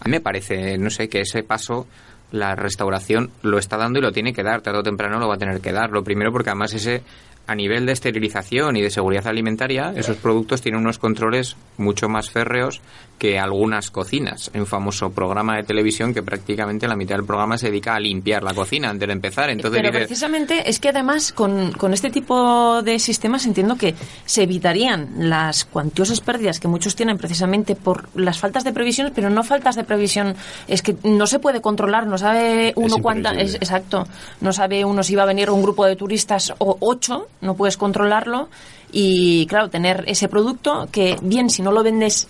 a 0.00 0.04
mí 0.04 0.12
me 0.12 0.20
parece, 0.20 0.78
no 0.78 0.90
sé, 0.90 1.08
que 1.08 1.20
ese 1.20 1.42
paso 1.42 1.86
la 2.30 2.54
restauración 2.54 3.30
lo 3.42 3.58
está 3.58 3.76
dando 3.76 3.98
y 3.98 4.02
lo 4.02 4.12
tiene 4.12 4.32
que 4.32 4.42
dar, 4.42 4.60
tarde 4.60 4.80
o 4.80 4.82
temprano 4.82 5.18
lo 5.18 5.28
va 5.28 5.34
a 5.34 5.38
tener 5.38 5.60
que 5.60 5.72
dar. 5.72 5.90
Lo 5.90 6.04
primero 6.04 6.30
porque 6.30 6.50
además 6.50 6.74
ese 6.74 7.02
a 7.48 7.54
nivel 7.54 7.86
de 7.86 7.92
esterilización 7.92 8.76
y 8.76 8.82
de 8.82 8.90
seguridad 8.90 9.26
alimentaria, 9.26 9.92
esos 9.96 10.18
productos 10.18 10.60
tienen 10.60 10.82
unos 10.82 10.98
controles 10.98 11.56
mucho 11.78 12.06
más 12.06 12.30
férreos 12.30 12.82
que 13.18 13.38
algunas 13.38 13.90
cocinas. 13.90 14.50
Hay 14.54 14.60
un 14.60 14.66
famoso 14.66 15.10
programa 15.10 15.56
de 15.56 15.64
televisión 15.64 16.14
que 16.14 16.22
prácticamente 16.22 16.86
la 16.86 16.94
mitad 16.94 17.16
del 17.16 17.24
programa 17.24 17.58
se 17.58 17.66
dedica 17.66 17.94
a 17.94 18.00
limpiar 18.00 18.42
la 18.42 18.54
cocina 18.54 18.90
antes 18.90 19.08
de 19.08 19.12
empezar. 19.12 19.50
Entonces 19.50 19.80
Pero 19.80 19.92
precisamente 19.92 20.68
es 20.68 20.78
que 20.78 20.90
además 20.90 21.32
con, 21.32 21.72
con 21.72 21.92
este 21.92 22.10
tipo 22.10 22.82
de 22.82 22.98
sistemas 22.98 23.44
entiendo 23.46 23.76
que 23.76 23.94
se 24.24 24.44
evitarían 24.44 25.30
las 25.30 25.64
cuantiosas 25.64 26.20
pérdidas 26.20 26.60
que 26.60 26.68
muchos 26.68 26.94
tienen 26.94 27.18
precisamente 27.18 27.74
por 27.74 28.08
las 28.14 28.38
faltas 28.38 28.62
de 28.62 28.72
previsión, 28.72 29.10
pero 29.14 29.30
no 29.30 29.42
faltas 29.42 29.74
de 29.74 29.84
previsión, 29.84 30.36
es 30.68 30.82
que 30.82 30.96
no 31.02 31.26
se 31.26 31.38
puede 31.38 31.60
controlar, 31.60 32.06
no 32.06 32.18
sabe 32.18 32.72
uno 32.76 32.96
cuánta, 33.02 33.32
es, 33.32 33.54
exacto, 33.54 34.06
no 34.40 34.52
sabe 34.52 34.84
uno 34.84 35.02
si 35.02 35.16
va 35.16 35.24
a 35.24 35.26
venir 35.26 35.50
un 35.50 35.62
grupo 35.62 35.86
de 35.86 35.96
turistas 35.96 36.52
o 36.58 36.76
ocho, 36.80 37.26
no 37.40 37.54
puedes 37.54 37.76
controlarlo 37.76 38.48
y 38.92 39.46
claro, 39.46 39.68
tener 39.70 40.04
ese 40.06 40.28
producto 40.28 40.88
que 40.90 41.16
bien 41.22 41.50
si 41.50 41.62
no 41.62 41.72
lo 41.72 41.82
vendes 41.82 42.28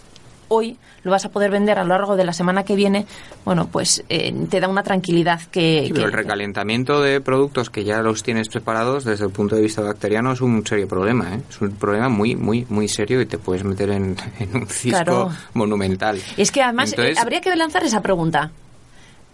hoy 0.49 0.77
lo 1.05 1.13
vas 1.13 1.25
a 1.25 1.29
poder 1.31 1.51
vender 1.51 1.79
a 1.79 1.85
lo 1.85 1.91
largo 1.91 2.17
de 2.17 2.25
la 2.25 2.33
semana 2.33 2.65
que 2.65 2.75
viene, 2.75 3.07
bueno, 3.45 3.69
pues 3.71 4.03
eh, 4.09 4.35
te 4.51 4.59
da 4.61 4.69
una 4.69 4.83
tranquilidad 4.83 5.41
que... 5.53 5.85
Sí, 5.87 5.93
pero 5.93 6.07
que- 6.07 6.07
el 6.07 6.13
recalentamiento 6.13 7.01
de 7.01 7.21
productos 7.21 7.71
que 7.71 7.85
ya 7.85 8.03
los 8.03 8.23
tienes 8.25 8.49
preparados 8.49 9.05
desde 9.05 9.25
el 9.25 9.31
punto 9.31 9.55
de 9.55 9.63
vista 9.63 9.81
bacteriano 9.81 10.33
es 10.33 10.41
un 10.41 10.67
serio 10.67 10.89
problema, 10.89 11.35
¿eh? 11.35 11.41
Es 11.49 11.61
un 11.61 11.71
problema 11.73 12.09
muy, 12.09 12.35
muy, 12.35 12.67
muy 12.69 12.89
serio 12.89 13.21
y 13.23 13.27
te 13.27 13.39
puedes 13.39 13.63
meter 13.63 13.91
en, 13.91 14.17
en 14.41 14.57
un 14.57 14.67
cisco 14.67 14.97
Claro. 15.05 15.31
monumental. 15.55 16.21
Es 16.37 16.51
que 16.51 16.63
además 16.63 16.91
Entonces- 16.91 17.17
eh, 17.17 17.21
habría 17.21 17.41
que 17.41 17.55
lanzar 17.55 17.85
esa 17.85 18.03
pregunta. 18.03 18.51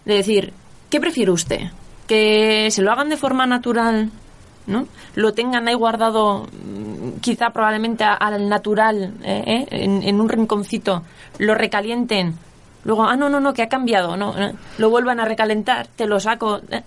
De 0.05 0.13
decir, 0.13 0.53
¿qué 0.89 0.99
prefiere 0.99 1.31
usted? 1.31 1.61
¿Que 2.07 2.69
se 2.71 2.83
lo 2.83 2.91
hagan 2.91 3.09
de 3.09 3.17
forma 3.17 3.47
natural? 3.47 4.11
¿No? 4.67 4.87
Lo 5.15 5.33
tengan 5.33 5.67
ahí 5.67 5.75
guardado, 5.75 6.43
mm, 6.45 7.19
quizá 7.21 7.49
probablemente 7.51 8.03
a- 8.03 8.13
al 8.15 8.47
natural, 8.49 9.13
eh, 9.23 9.43
eh, 9.45 9.65
en, 9.71 10.03
en 10.03 10.19
un 10.19 10.29
rinconcito, 10.29 11.03
lo 11.39 11.55
recalienten. 11.55 12.35
Luego, 12.83 13.05
ah, 13.05 13.15
no, 13.15 13.29
no, 13.29 13.39
no, 13.39 13.53
que 13.53 13.63
ha 13.63 13.69
cambiado, 13.69 14.15
no, 14.17 14.37
eh, 14.39 14.53
lo 14.77 14.89
vuelvan 14.89 15.19
a 15.19 15.25
recalentar, 15.25 15.87
te 15.95 16.05
lo 16.05 16.19
saco. 16.19 16.61
eh. 16.69 16.81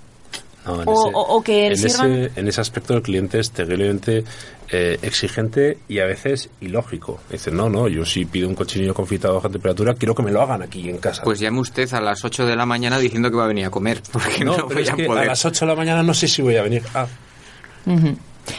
No, 0.66 0.82
en 0.82 0.88
O- 0.88 0.92
o- 0.92 1.36
o 1.36 1.42
que 1.42 1.68
en 1.68 1.72
sirvan- 1.76 2.12
ese, 2.26 2.40
en 2.40 2.48
ese 2.48 2.60
aspecto 2.60 2.92
el 2.94 3.00
cliente 3.02 3.38
es 3.38 3.50
terriblemente 3.52 4.24
eh, 4.70 4.98
exigente 5.00 5.78
y 5.88 5.98
a 6.00 6.04
veces 6.04 6.50
ilógico. 6.60 7.20
Dice, 7.30 7.50
no, 7.50 7.70
no, 7.70 7.88
yo 7.88 8.04
si 8.04 8.26
pido 8.26 8.46
un 8.48 8.54
cochinillo 8.54 8.92
confitado 8.92 9.32
a 9.32 9.36
baja 9.38 9.48
temperatura, 9.48 9.94
quiero 9.94 10.14
que 10.14 10.22
me 10.22 10.30
lo 10.30 10.42
hagan 10.42 10.60
aquí 10.60 10.90
en 10.90 10.98
casa. 10.98 11.22
Pues 11.22 11.40
llame 11.40 11.60
usted 11.60 11.90
a 11.94 12.02
las 12.02 12.22
8 12.22 12.44
de 12.44 12.54
la 12.54 12.66
mañana 12.66 12.98
diciendo 12.98 13.30
que 13.30 13.36
va 13.36 13.44
a 13.44 13.48
venir 13.48 13.64
a 13.64 13.70
comer, 13.70 14.02
porque 14.12 14.44
no, 14.44 14.58
no, 14.58 14.66
pero 14.68 14.74
voy 14.80 14.82
es 14.82 14.90
a 14.90 14.94
que 14.96 15.06
poder. 15.06 15.22
a 15.22 15.26
las 15.28 15.42
8 15.46 15.64
de 15.64 15.70
la 15.70 15.76
mañana 15.76 16.02
no 16.02 16.12
sé 16.12 16.28
si 16.28 16.42
voy 16.42 16.56
a 16.56 16.62
venir. 16.62 16.82
Ah, 16.94 17.06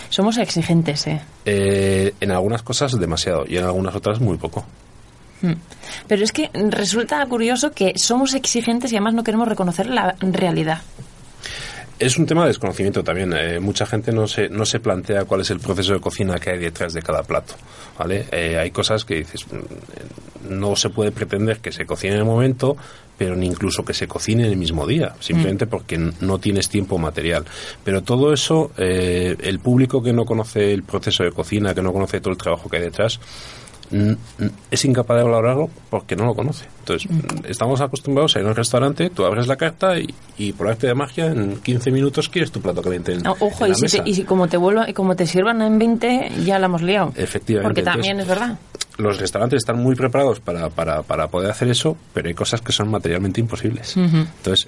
Somos 0.10 0.38
exigentes, 0.38 1.08
¿eh? 1.08 1.22
eh, 1.46 2.14
en 2.20 2.32
algunas 2.32 2.62
cosas 2.62 3.00
demasiado 3.00 3.46
y 3.48 3.58
en 3.58 3.64
algunas 3.64 3.96
otras 3.96 4.20
muy 4.20 4.38
poco. 4.38 4.66
Mm. 5.42 5.54
Pero 6.08 6.24
es 6.24 6.32
que 6.32 6.50
resulta 6.54 7.26
curioso 7.26 7.72
que 7.72 7.94
somos 7.96 8.34
exigentes 8.34 8.92
y 8.92 8.96
además 8.96 9.14
no 9.14 9.24
queremos 9.24 9.48
reconocer 9.48 9.88
la 9.88 10.16
realidad. 10.20 10.82
Es 11.98 12.18
un 12.18 12.26
tema 12.26 12.44
de 12.44 12.50
desconocimiento 12.50 13.04
también. 13.04 13.34
Eh, 13.34 13.60
mucha 13.60 13.86
gente 13.86 14.14
no 14.14 14.26
se, 14.26 14.48
no 14.48 14.66
se 14.66 14.80
plantea 14.80 15.26
cuál 15.26 15.42
es 15.42 15.50
el 15.50 15.60
proceso 15.60 15.94
de 15.94 16.00
cocina 16.00 16.40
que 16.40 16.52
hay 16.52 16.58
detrás 16.58 16.94
de 16.94 17.02
cada 17.02 17.24
plato. 17.24 17.56
¿vale? 17.98 18.26
Eh, 18.32 18.58
hay 18.58 18.72
cosas 18.72 19.04
que 19.04 19.16
dices, 19.16 19.46
mm, 19.48 19.58
no 20.50 20.76
se 20.76 20.90
puede 20.90 21.12
pretender 21.12 21.60
que 21.60 21.72
se 21.72 21.86
cocine 21.86 22.14
en 22.14 22.20
el 22.20 22.26
momento, 22.26 22.76
pero 23.18 23.36
ni 23.36 23.48
incluso 23.48 23.84
que 23.84 23.94
se 23.94 24.08
cocine 24.08 24.46
en 24.46 24.52
el 24.52 24.58
mismo 24.58 24.88
día, 24.88 25.14
simplemente 25.20 25.68
porque 25.68 25.96
n- 25.96 26.14
no 26.22 26.38
tienes 26.40 26.70
tiempo 26.70 26.98
material. 26.98 27.46
Pero 27.84 28.02
todo 28.02 28.34
eso, 28.34 28.72
eh, 28.78 29.36
el 29.42 29.60
público 29.60 30.02
que 30.02 30.14
no 30.14 30.26
conoce 30.26 30.74
el 30.74 30.84
proceso 30.84 31.24
de 31.24 31.32
cocina, 31.32 31.74
que 31.76 31.82
no 31.82 31.92
conoce 31.94 32.22
todo 32.22 32.32
el 32.32 32.38
trabajo 32.38 32.70
que 32.70 32.78
hay 32.78 32.84
detrás, 32.84 33.20
es 34.72 34.86
incapaz 34.86 35.18
de 35.18 35.24
valorarlo 35.24 35.70
porque 35.90 36.16
no 36.16 36.26
lo 36.26 36.36
conoce. 36.36 36.66
Entonces, 36.80 37.10
estamos 37.48 37.82
acostumbrados 37.82 38.36
a 38.36 38.40
ir 38.40 38.46
a 38.46 38.50
un 38.50 38.56
restaurante, 38.56 39.10
tú 39.10 39.26
abres 39.26 39.48
la 39.48 39.56
carta 39.56 39.98
y, 40.00 40.14
y 40.38 40.54
por 40.54 40.68
arte 40.68 40.88
de 40.88 40.94
magia, 40.96 41.28
en 41.28 41.58
15 41.58 41.92
minutos 41.92 42.30
quieres 42.30 42.52
tu 42.52 42.62
plato 42.62 42.82
caliente 42.82 43.14
en, 43.14 43.26
Ojo, 43.28 43.66
en 43.66 43.72
y 43.72 43.76
si, 43.76 43.98
te- 43.98 44.10
y 44.10 44.14
si 44.14 44.24
como 44.24 44.48
te 44.48 44.58
vuelvo, 44.58 44.84
y 44.88 44.94
como 44.94 45.16
te 45.16 45.26
sirvan 45.26 45.62
en 45.62 45.78
20, 45.80 46.32
ya 46.46 46.60
la 46.60 46.66
hemos 46.68 46.82
liado. 46.82 47.14
Efectivamente. 47.16 47.68
Porque 47.68 47.80
Entonces, 47.82 47.94
también 48.08 48.20
es 48.20 48.28
verdad. 48.28 48.60
Los 48.98 49.18
restaurantes 49.20 49.58
están 49.58 49.78
muy 49.82 49.96
preparados 49.96 50.40
para, 50.42 50.70
para, 50.70 51.04
para 51.04 51.28
poder 51.30 51.50
hacer 51.52 51.70
eso, 51.70 51.96
pero 52.14 52.28
hay 52.28 52.34
cosas 52.34 52.60
que 52.62 52.72
son 52.74 52.90
materialmente 52.92 53.40
imposibles. 53.40 53.96
Entonces, 53.96 54.68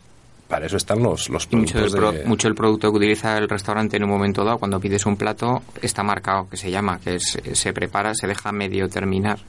para 0.51 0.67
eso 0.67 0.77
están 0.77 1.01
los, 1.01 1.29
los 1.29 1.51
mucho, 1.51 1.73
productos 1.73 1.95
pro- 1.99 2.11
de... 2.11 2.25
mucho 2.25 2.47
el 2.47 2.53
producto 2.53 2.91
que 2.91 2.97
utiliza 2.97 3.37
el 3.37 3.49
restaurante 3.49 3.97
en 3.97 4.03
un 4.03 4.09
momento 4.11 4.43
dado, 4.43 4.59
cuando 4.59 4.79
pides 4.79 5.05
un 5.07 5.15
plato, 5.17 5.63
está 5.81 6.03
marcado, 6.03 6.47
que 6.49 6.57
se 6.57 6.69
llama, 6.69 6.99
que 6.99 7.15
es- 7.15 7.39
se 7.53 7.73
prepara, 7.73 8.13
se 8.13 8.27
deja 8.27 8.51
medio 8.51 8.87
terminar. 8.87 9.39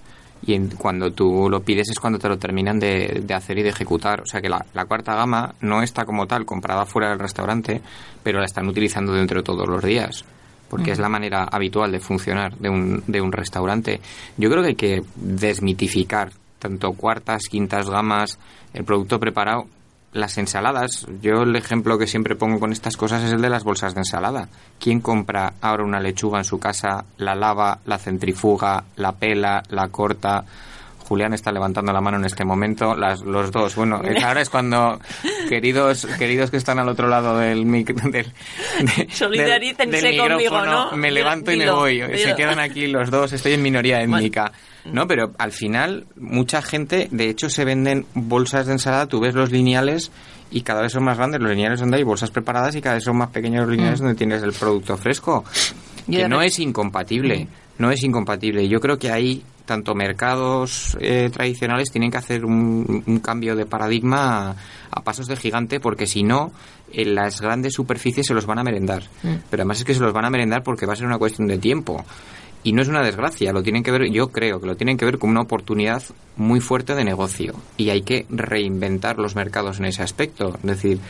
Y 0.47 0.55
en- 0.55 0.71
cuando 0.71 1.13
tú 1.13 1.49
lo 1.51 1.61
pides 1.61 1.91
es 1.91 1.99
cuando 2.01 2.19
te 2.19 2.29
lo 2.29 2.39
terminan 2.39 2.79
de, 2.81 3.21
de 3.25 3.35
hacer 3.35 3.59
y 3.59 3.63
de 3.63 3.69
ejecutar. 3.69 4.23
O 4.23 4.27
sea 4.27 4.41
que 4.41 4.49
la, 4.49 4.65
la 4.75 4.87
cuarta 4.87 5.15
gama 5.15 5.55
no 5.61 5.83
está 5.83 6.05
como 6.05 6.27
tal 6.27 6.45
comprada 6.47 6.87
fuera 6.87 7.11
del 7.11 7.19
restaurante, 7.19 7.81
pero 8.23 8.39
la 8.41 8.47
están 8.47 8.67
utilizando 8.67 9.13
dentro 9.13 9.39
de 9.41 9.45
todos 9.45 9.69
los 9.69 9.85
días. 9.85 10.25
Porque 10.69 10.91
es 10.93 10.99
la 10.99 11.11
manera 11.11 11.45
habitual 11.45 11.93
de 11.93 12.01
funcionar 12.01 12.57
de 12.57 12.71
un, 12.71 13.05
de 13.07 13.21
un 13.21 13.31
restaurante. 13.31 14.01
Yo 14.39 14.49
creo 14.51 14.63
que 14.63 14.69
hay 14.71 14.75
que 14.75 15.03
desmitificar 15.17 16.33
tanto 16.59 16.93
cuartas, 16.93 17.43
quintas 17.51 17.91
gamas, 17.91 18.39
el 18.73 18.85
producto 18.85 19.21
preparado 19.21 19.67
las 20.13 20.37
ensaladas, 20.39 21.07
yo 21.23 21.43
el 21.43 21.57
ejemplo 21.57 21.97
que 21.99 22.07
siempre 22.07 22.37
pongo 22.37 22.61
con 22.61 22.71
estas 22.73 22.97
cosas 22.97 23.23
es 23.25 23.33
el 23.33 23.41
de 23.41 23.49
las 23.49 23.65
bolsas 23.65 23.95
de 23.95 24.01
ensalada. 24.01 24.49
¿Quién 24.79 25.01
compra 25.01 25.55
ahora 25.61 25.85
una 25.85 26.01
lechuga 26.01 26.39
en 26.39 26.45
su 26.45 26.59
casa, 26.59 27.05
la 27.17 27.35
lava, 27.35 27.79
la 27.87 27.99
centrifuga, 27.99 28.85
la 28.97 29.13
pela, 29.13 29.63
la 29.71 29.89
corta? 29.89 30.45
Julián 31.09 31.35
está 31.35 31.51
levantando 31.53 31.93
la 31.93 32.01
mano 32.01 32.17
en 32.17 32.25
este 32.25 32.45
momento, 32.45 32.95
las, 32.95 33.21
los 33.21 33.51
dos. 33.51 33.75
Bueno, 33.75 34.01
ahora 34.25 34.41
es 34.41 34.49
cuando, 34.49 34.99
queridos 35.49 36.07
queridos 36.19 36.51
que 36.51 36.57
están 36.57 36.79
al 36.79 36.89
otro 36.89 37.09
lado 37.09 37.37
del 37.39 37.67
mic- 37.67 37.93
del, 38.11 38.33
de- 38.83 39.09
del- 39.91 40.03
conmigo, 40.19 40.39
micrófono, 40.39 40.91
¿no? 40.93 40.97
Me 40.97 41.09
Dilo, 41.09 41.21
levanto 41.21 41.53
y 41.53 41.57
me 41.57 41.65
dilo, 41.65 41.77
voy. 41.77 42.01
Se 42.19 42.35
quedan 42.35 42.59
aquí 42.61 42.87
los 42.87 43.11
dos, 43.11 43.33
estoy 43.33 43.55
en 43.55 43.63
minoría 43.63 44.01
étnica. 44.01 44.53
No, 44.85 45.07
pero 45.07 45.33
al 45.39 45.53
final 45.53 46.07
mucha 46.17 46.63
gente, 46.63 47.09
de 47.11 47.29
hecho 47.29 47.49
se 47.49 47.65
venden 47.65 48.07
bolsas 48.15 48.67
de 48.67 48.73
ensalada, 48.73 49.07
tú 49.07 49.21
ves 49.21 49.35
los 49.35 49.53
lineales 49.53 50.11
y 50.51 50.63
cada 50.63 50.83
vez 50.83 50.93
son 50.93 51.05
más 51.05 51.17
grandes 51.17 51.41
los 51.41 51.51
lineales 51.51 51.81
donde 51.81 51.99
hay 51.99 52.03
bolsas 52.03 52.31
preparadas 52.31 52.75
y 52.75 52.83
cada 52.83 52.97
vez 52.97 53.05
son 53.05 53.17
más 53.17 53.31
pequeños 53.31 53.63
los 53.67 53.71
lineales 53.71 54.01
donde 54.01 54.15
tienes 54.15 54.43
el 54.43 54.53
producto 54.53 54.97
fresco. 54.97 55.45
Que 56.11 56.29
no 56.29 56.43
es 56.43 56.59
incompatible, 56.59 57.47
no 57.79 57.91
es 57.91 58.03
incompatible. 58.03 58.69
Yo 58.69 58.81
creo 58.81 58.99
que 58.99 59.11
ahí 59.11 59.45
tanto 59.65 59.95
mercados 59.95 60.97
eh, 61.01 61.31
tradicionales 61.33 61.91
tienen 61.93 62.11
que 62.11 62.19
hacer 62.19 62.45
un, 62.45 63.05
un 63.07 63.19
cambio 63.21 63.55
de 63.55 63.65
paradigma 63.65 64.51
a, 64.51 64.57
a 64.91 65.03
pasos 65.03 65.29
de 65.29 65.37
gigante 65.37 65.79
porque 65.79 66.07
si 66.07 66.25
no 66.25 66.51
en 66.93 67.15
las 67.15 67.41
grandes 67.41 67.75
superficies 67.75 68.27
se 68.27 68.35
los 68.35 68.45
van 68.47 68.59
a 68.59 68.65
merendar. 68.65 69.05
Pero 69.23 69.63
además 69.63 69.79
es 69.79 69.85
que 69.85 69.95
se 69.95 70.01
los 70.01 70.13
van 70.13 70.25
a 70.25 70.31
merendar 70.31 70.63
porque 70.63 70.85
va 70.87 70.93
a 70.93 70.97
ser 70.97 71.07
una 71.07 71.19
cuestión 71.19 71.49
de 71.49 71.59
tiempo. 71.59 72.05
Y 72.65 72.73
no 72.73 72.83
es 72.83 72.89
una 72.89 73.03
desgracia, 73.03 73.53
lo 73.53 73.63
tienen 73.63 73.83
que 73.83 73.91
ver, 73.91 74.11
yo 74.11 74.29
creo 74.29 74.61
que 74.61 74.67
lo 74.67 74.77
tienen 74.77 74.97
que 74.97 75.05
ver 75.05 75.19
como 75.19 75.33
una 75.33 75.43
oportunidad 75.43 76.03
muy 76.37 76.61
fuerte 76.61 76.95
de 76.95 77.05
negocio. 77.05 77.55
Y 77.77 77.91
hay 77.91 78.03
que 78.03 78.27
reinventar 78.31 79.19
los 79.19 79.35
mercados 79.35 79.81
en 79.81 79.87
ese 79.87 80.03
aspecto. 80.03 80.55
Es 80.55 80.63
decir, 80.63 81.01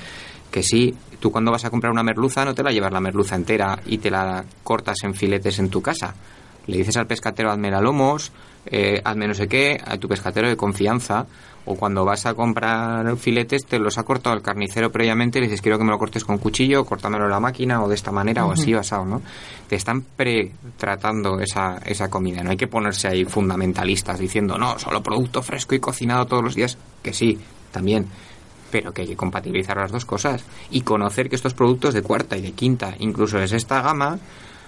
que 0.50 0.62
sí, 0.62 0.94
tú 1.20 1.30
cuando 1.30 1.50
vas 1.50 1.64
a 1.64 1.70
comprar 1.70 1.92
una 1.92 2.02
merluza 2.02 2.44
no 2.44 2.54
te 2.54 2.62
la 2.62 2.70
llevas 2.70 2.92
la 2.92 3.00
merluza 3.00 3.36
entera 3.36 3.78
y 3.86 3.98
te 3.98 4.10
la 4.10 4.44
cortas 4.62 4.96
en 5.02 5.14
filetes 5.14 5.58
en 5.58 5.68
tu 5.68 5.82
casa. 5.82 6.14
Le 6.66 6.78
dices 6.78 6.96
al 6.96 7.06
pescatero, 7.06 7.50
hazme 7.50 7.70
la 7.70 7.80
lomos, 7.80 8.32
eh, 8.66 9.00
hazme 9.04 9.26
no 9.26 9.34
sé 9.34 9.48
qué, 9.48 9.80
a 9.84 9.98
tu 9.98 10.08
pescatero 10.08 10.48
de 10.48 10.56
confianza, 10.56 11.26
o 11.64 11.76
cuando 11.76 12.04
vas 12.04 12.26
a 12.26 12.34
comprar 12.34 13.16
filetes 13.16 13.64
te 13.66 13.78
los 13.78 13.98
ha 13.98 14.02
cortado 14.02 14.34
el 14.34 14.42
carnicero 14.42 14.90
previamente 14.90 15.38
y 15.38 15.42
le 15.42 15.46
dices 15.48 15.62
quiero 15.62 15.78
que 15.78 15.84
me 15.84 15.90
lo 15.90 15.98
cortes 15.98 16.24
con 16.24 16.38
cuchillo, 16.38 16.84
córtamelo 16.84 17.24
en 17.24 17.30
la 17.30 17.40
máquina 17.40 17.82
o 17.82 17.88
de 17.88 17.94
esta 17.94 18.10
manera 18.10 18.44
o 18.46 18.52
así 18.52 18.72
basado, 18.72 19.04
¿no? 19.04 19.22
Te 19.68 19.76
están 19.76 20.02
pre-tratando 20.02 21.40
esa, 21.40 21.78
esa 21.84 22.08
comida, 22.08 22.42
no 22.42 22.50
hay 22.50 22.56
que 22.56 22.66
ponerse 22.66 23.08
ahí 23.08 23.24
fundamentalistas 23.24 24.18
diciendo 24.18 24.58
no, 24.58 24.78
solo 24.78 25.02
producto 25.02 25.42
fresco 25.42 25.74
y 25.74 25.80
cocinado 25.80 26.26
todos 26.26 26.42
los 26.42 26.54
días, 26.54 26.78
que 27.02 27.12
sí, 27.12 27.38
también, 27.70 28.06
pero 28.70 28.92
que 28.92 29.02
hay 29.02 29.08
que 29.08 29.16
compatibilizar 29.16 29.76
las 29.76 29.92
dos 29.92 30.04
cosas 30.04 30.44
y 30.70 30.80
conocer 30.80 31.28
que 31.28 31.36
estos 31.36 31.54
productos 31.54 31.94
de 31.94 32.02
cuarta 32.02 32.36
y 32.36 32.42
de 32.42 32.52
quinta, 32.52 32.94
incluso 32.98 33.38
de 33.38 33.46
sexta 33.48 33.82
gama, 33.82 34.18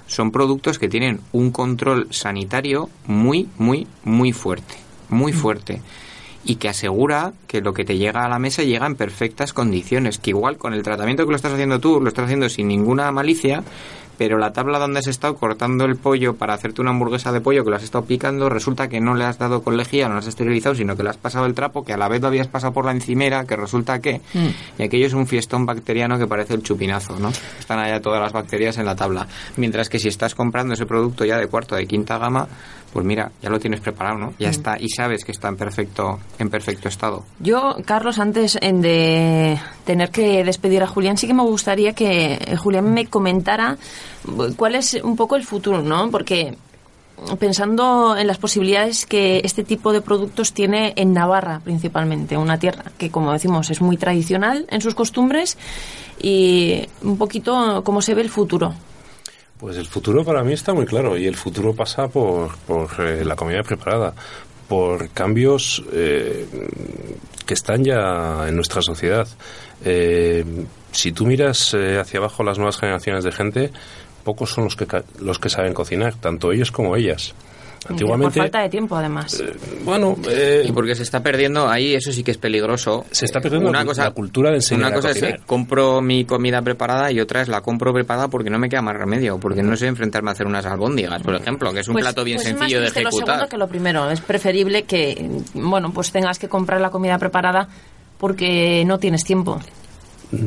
son 0.06 0.30
productos 0.30 0.78
que 0.78 0.88
tienen 0.88 1.20
un 1.32 1.50
control 1.50 2.08
sanitario 2.10 2.90
muy, 3.06 3.48
muy, 3.58 3.86
muy 4.04 4.32
fuerte, 4.32 4.74
muy 5.08 5.32
fuerte 5.32 5.80
y 6.44 6.56
que 6.56 6.68
asegura 6.68 7.32
que 7.46 7.60
lo 7.60 7.72
que 7.72 7.84
te 7.84 7.96
llega 7.96 8.24
a 8.24 8.28
la 8.28 8.38
mesa 8.38 8.62
llega 8.62 8.86
en 8.86 8.96
perfectas 8.96 9.52
condiciones, 9.52 10.18
que 10.18 10.30
igual 10.30 10.58
con 10.58 10.74
el 10.74 10.82
tratamiento 10.82 11.24
que 11.24 11.30
lo 11.30 11.36
estás 11.36 11.52
haciendo 11.52 11.80
tú, 11.80 12.00
lo 12.00 12.08
estás 12.08 12.26
haciendo 12.26 12.48
sin 12.48 12.68
ninguna 12.68 13.10
malicia, 13.12 13.62
pero 14.16 14.38
la 14.38 14.52
tabla 14.52 14.78
donde 14.78 15.00
has 15.00 15.06
estado 15.06 15.34
cortando 15.34 15.84
el 15.84 15.96
pollo 15.96 16.34
para 16.34 16.54
hacerte 16.54 16.80
una 16.80 16.90
hamburguesa 16.90 17.32
de 17.32 17.40
pollo 17.40 17.64
que 17.64 17.70
lo 17.70 17.76
has 17.76 17.82
estado 17.82 18.04
picando, 18.04 18.48
resulta 18.48 18.88
que 18.88 19.00
no 19.00 19.14
le 19.14 19.24
has 19.24 19.38
dado 19.38 19.62
con 19.62 19.76
lejía, 19.76 20.06
no 20.08 20.14
lo 20.14 20.20
has 20.20 20.26
esterilizado, 20.26 20.74
sino 20.74 20.96
que 20.96 21.02
le 21.02 21.10
has 21.10 21.16
pasado 21.16 21.46
el 21.46 21.54
trapo, 21.54 21.84
que 21.84 21.92
a 21.92 21.96
la 21.96 22.08
vez 22.08 22.20
lo 22.20 22.28
habías 22.28 22.48
pasado 22.48 22.72
por 22.72 22.84
la 22.84 22.92
encimera, 22.92 23.44
que 23.44 23.56
resulta 23.56 24.00
que... 24.00 24.20
Y 24.78 24.82
aquello 24.82 25.06
es 25.06 25.14
un 25.14 25.26
fiestón 25.26 25.66
bacteriano 25.66 26.18
que 26.18 26.26
parece 26.26 26.54
el 26.54 26.62
chupinazo, 26.62 27.18
¿no? 27.18 27.30
Están 27.58 27.78
allá 27.78 28.00
todas 28.00 28.20
las 28.20 28.32
bacterias 28.32 28.78
en 28.78 28.86
la 28.86 28.94
tabla. 28.94 29.26
Mientras 29.56 29.88
que 29.88 29.98
si 29.98 30.08
estás 30.08 30.34
comprando 30.34 30.74
ese 30.74 30.86
producto 30.86 31.24
ya 31.24 31.38
de 31.38 31.48
cuarto, 31.48 31.74
de 31.74 31.86
quinta 31.86 32.18
gama, 32.18 32.46
pues 32.94 33.04
mira, 33.04 33.32
ya 33.42 33.50
lo 33.50 33.58
tienes 33.58 33.80
preparado, 33.80 34.18
¿no? 34.18 34.34
Ya 34.38 34.50
está, 34.50 34.78
y 34.78 34.88
sabes 34.88 35.24
que 35.24 35.32
está 35.32 35.48
en 35.48 35.56
perfecto, 35.56 36.20
en 36.38 36.48
perfecto 36.48 36.88
estado. 36.88 37.24
Yo, 37.40 37.76
Carlos, 37.84 38.20
antes 38.20 38.56
en 38.60 38.80
de 38.82 39.58
tener 39.84 40.10
que 40.10 40.44
despedir 40.44 40.80
a 40.84 40.86
Julián, 40.86 41.18
sí 41.18 41.26
que 41.26 41.34
me 41.34 41.42
gustaría 41.42 41.92
que 41.92 42.34
eh, 42.34 42.56
Julián 42.56 42.94
me 42.94 43.06
comentara 43.06 43.78
cuál 44.56 44.76
es 44.76 44.94
un 45.02 45.16
poco 45.16 45.34
el 45.34 45.42
futuro, 45.42 45.82
¿no? 45.82 46.08
Porque 46.08 46.56
pensando 47.40 48.16
en 48.16 48.28
las 48.28 48.38
posibilidades 48.38 49.06
que 49.06 49.40
este 49.42 49.64
tipo 49.64 49.92
de 49.92 50.00
productos 50.00 50.52
tiene 50.52 50.92
en 50.94 51.12
Navarra 51.12 51.60
principalmente, 51.64 52.36
una 52.36 52.60
tierra 52.60 52.92
que 52.96 53.10
como 53.10 53.32
decimos 53.32 53.70
es 53.70 53.80
muy 53.80 53.96
tradicional 53.96 54.66
en 54.70 54.80
sus 54.80 54.94
costumbres 54.94 55.58
y 56.22 56.86
un 57.02 57.18
poquito 57.18 57.82
cómo 57.82 58.02
se 58.02 58.14
ve 58.14 58.22
el 58.22 58.30
futuro. 58.30 58.72
Pues 59.64 59.78
el 59.78 59.86
futuro 59.86 60.22
para 60.22 60.44
mí 60.44 60.52
está 60.52 60.74
muy 60.74 60.84
claro 60.84 61.16
y 61.16 61.26
el 61.26 61.36
futuro 61.36 61.74
pasa 61.74 62.06
por, 62.06 62.54
por 62.66 62.90
eh, 63.00 63.24
la 63.24 63.34
comida 63.34 63.62
preparada, 63.62 64.12
por 64.68 65.08
cambios 65.08 65.82
eh, 65.90 66.44
que 67.46 67.54
están 67.54 67.82
ya 67.82 68.46
en 68.46 68.56
nuestra 68.56 68.82
sociedad. 68.82 69.26
Eh, 69.82 70.44
si 70.92 71.12
tú 71.12 71.24
miras 71.24 71.72
hacia 71.72 72.20
abajo 72.20 72.44
las 72.44 72.58
nuevas 72.58 72.76
generaciones 72.76 73.24
de 73.24 73.32
gente, 73.32 73.72
pocos 74.22 74.50
son 74.50 74.64
los 74.64 74.76
que, 74.76 74.86
los 75.20 75.38
que 75.38 75.48
saben 75.48 75.72
cocinar, 75.72 76.14
tanto 76.16 76.52
ellos 76.52 76.70
como 76.70 76.94
ellas. 76.94 77.34
Antiguamente, 77.88 78.34
por 78.34 78.42
falta 78.44 78.60
de 78.62 78.68
tiempo, 78.68 78.96
además. 78.96 79.40
Eh, 79.40 79.54
bueno, 79.84 80.16
eh, 80.28 80.64
y 80.66 80.72
porque 80.72 80.94
se 80.94 81.02
está 81.02 81.22
perdiendo 81.22 81.68
ahí, 81.68 81.94
eso 81.94 82.12
sí 82.12 82.22
que 82.22 82.30
es 82.30 82.38
peligroso. 82.38 83.04
Se 83.10 83.26
está 83.26 83.40
perdiendo 83.40 83.68
una 83.68 83.80
la, 83.80 83.84
cosa, 83.84 84.04
la 84.04 84.10
cultura 84.12 84.50
de 84.50 84.56
enseñar 84.56 84.88
Una 84.88 84.94
cosa 84.96 85.10
es 85.10 85.20
que 85.20 85.36
compro 85.46 86.00
mi 86.00 86.24
comida 86.24 86.62
preparada 86.62 87.12
y 87.12 87.20
otra 87.20 87.42
es 87.42 87.48
la 87.48 87.60
compro 87.60 87.92
preparada 87.92 88.28
porque 88.28 88.50
no 88.50 88.58
me 88.58 88.68
queda 88.68 88.82
más 88.82 88.96
remedio, 88.96 89.38
porque 89.38 89.62
no 89.62 89.76
sé 89.76 89.86
enfrentarme 89.86 90.30
a 90.30 90.32
hacer 90.32 90.46
unas 90.46 90.64
albóndigas, 90.66 91.22
por 91.22 91.34
ejemplo, 91.34 91.72
que 91.72 91.80
es 91.80 91.88
un 91.88 91.94
pues, 91.94 92.04
plato 92.04 92.24
bien 92.24 92.38
pues 92.38 92.48
sencillo 92.48 92.80
de 92.80 92.86
ejecutar. 92.86 93.04
Lo 93.04 93.26
segundo 93.26 93.48
que 93.48 93.58
lo 93.58 93.68
primero, 93.68 94.10
es 94.10 94.20
preferible 94.20 94.84
que, 94.84 95.30
bueno, 95.54 95.92
pues 95.92 96.10
tengas 96.10 96.38
que 96.38 96.48
comprar 96.48 96.80
la 96.80 96.90
comida 96.90 97.18
preparada 97.18 97.68
porque 98.18 98.84
no 98.86 98.98
tienes 98.98 99.24
tiempo. 99.24 99.60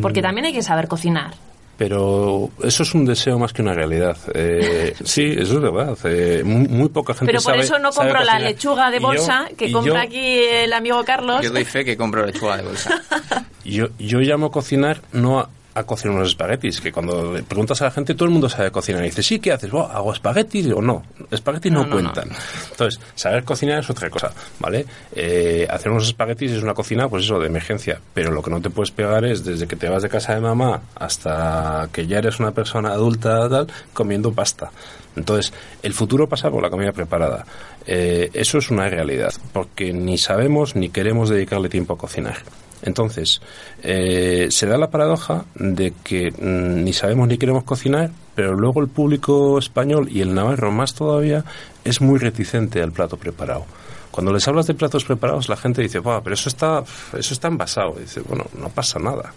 Porque 0.02 0.22
también 0.22 0.46
hay 0.46 0.54
que 0.54 0.64
saber 0.64 0.88
cocinar 0.90 1.36
pero 1.78 2.50
eso 2.64 2.84
es 2.84 2.94
un 2.96 3.06
deseo 3.06 3.38
más 3.38 3.54
que 3.54 3.62
una 3.62 3.74
realidad. 3.74 4.18
Eh, 4.34 4.96
sí, 5.04 5.36
eso 5.38 5.56
es 5.56 5.62
verdad. 5.62 5.98
Eh, 6.06 6.44
muy, 6.44 6.90
poca 6.90 7.14
gente 7.14 7.32
Pero 7.32 7.44
por 7.44 7.56
eso 7.56 7.78
no 7.78 7.92
compro 7.92 8.24
la 8.24 8.40
lechuga 8.40 8.90
de 8.90 9.00
bolsa 9.00 9.48
que 9.56 9.72
compra 9.72 10.02
aquí 10.02 10.40
el 10.40 10.74
amigo 10.74 11.04
Carlos. 11.04 11.42
Yo 11.42 11.52
doy 11.52 11.66
fe 11.66 11.86
que 11.86 11.96
compro 11.96 12.26
lechuga 12.26 12.58
de 12.58 12.64
bolsa. 12.64 13.02
yo, 13.64 13.88
yo 14.00 14.20
llamo 14.20 14.50
cocinar 14.50 15.02
no 15.12 15.40
a, 15.40 15.50
a 15.78 15.84
cocinar 15.84 16.16
unos 16.16 16.30
espaguetis, 16.30 16.82
que 16.82 16.92
cuando 16.92 17.34
le 17.34 17.44
preguntas 17.44 17.82
a 17.82 17.86
la 17.86 17.92
gente, 17.92 18.14
todo 18.14 18.26
el 18.26 18.32
mundo 18.32 18.50
sabe 18.50 18.72
cocinar. 18.72 19.04
Y 19.04 19.08
dice, 19.08 19.24
sí, 19.24 19.40
¿qué 19.40 19.52
haces? 19.52 19.72
¿Hago 19.74 20.12
espaguetis? 20.12 20.68
o 20.72 20.82
no, 20.82 21.04
espaguetis 21.30 21.72
no, 21.72 21.90
cuentan. 21.90 22.30
Entonces, 22.72 23.00
saber 23.16 23.44
cocinar 23.44 23.80
es 23.80 23.90
otra 23.90 24.10
cosa, 24.10 24.32
¿vale? 24.60 24.86
Eh, 25.16 25.68
hacer 25.70 25.92
unos 25.92 26.08
espaguetis 26.08 26.52
es 26.52 26.64
una 26.64 26.74
cocina, 26.74 27.08
pues 27.08 27.26
eso, 27.26 27.40
de 27.40 27.48
emergencia. 27.48 28.00
Pero 28.14 28.32
lo 28.32 28.42
que 28.42 28.50
no 28.50 28.62
te 28.62 28.70
puedes 28.70 28.92
pegar 28.92 29.26
es 29.26 29.44
desde 29.44 29.68
que 29.68 29.76
te 29.76 29.90
vas 29.90 30.04
de 30.04 30.10
casa 30.10 30.34
de 30.34 30.42
mamá 30.42 30.82
hasta 30.96 31.90
que 31.92 32.08
ya 32.08 32.20
eres 32.20 32.40
una 32.40 32.52
persona 32.52 32.90
adulta, 32.90 33.50
tal, 33.50 33.68
comiendo 33.94 34.32
pasta. 34.34 34.72
Entonces, 35.16 35.54
el 35.82 35.94
futuro 35.94 36.28
pasa 36.28 36.50
por 36.50 36.62
la 36.62 36.70
comida 36.70 36.92
preparada. 36.92 37.46
Eh, 37.86 38.30
eso 38.34 38.58
es 38.58 38.70
una 38.70 38.88
realidad, 38.90 39.34
porque 39.54 39.94
ni 39.94 40.18
sabemos 40.18 40.76
ni 40.76 40.90
queremos 40.90 41.30
dedicarle 41.30 41.70
tiempo 41.70 41.94
a 41.94 41.98
cocinar. 41.98 42.38
Entonces, 42.82 43.42
eh, 43.84 44.48
se 44.52 44.68
da 44.68 44.78
la 44.78 44.90
paradoja 44.90 45.46
de 45.56 45.94
que 46.04 46.32
mm, 46.32 46.84
ni 46.84 46.94
sabemos 46.94 47.28
ni 47.28 47.38
queremos 47.38 47.64
cocinar, 47.64 48.12
pero 48.36 48.54
luego 48.54 48.82
el 48.82 48.88
público 48.88 49.58
español 49.58 50.08
y 50.12 50.22
el 50.22 50.34
navarro 50.34 50.72
más 50.72 50.94
todavía 50.94 51.44
es 51.84 52.02
muy 52.02 52.20
reticente 52.20 52.82
al 52.82 52.92
plato 52.92 53.18
preparado. 53.18 53.66
Cuando 54.12 54.32
les 54.32 54.48
hablas 54.48 54.68
de 54.68 54.74
platos 54.74 55.06
preparados, 55.06 55.50
la 55.50 55.58
gente 55.58 55.82
dice, 55.82 56.02
pero 56.02 56.34
eso 56.34 56.50
está, 56.50 56.84
eso 57.18 57.34
está 57.34 57.48
envasado. 57.48 57.96
dice, 58.00 58.22
bueno, 58.22 58.46
no 58.60 58.70
pasa 58.70 59.00
nada. 59.00 59.34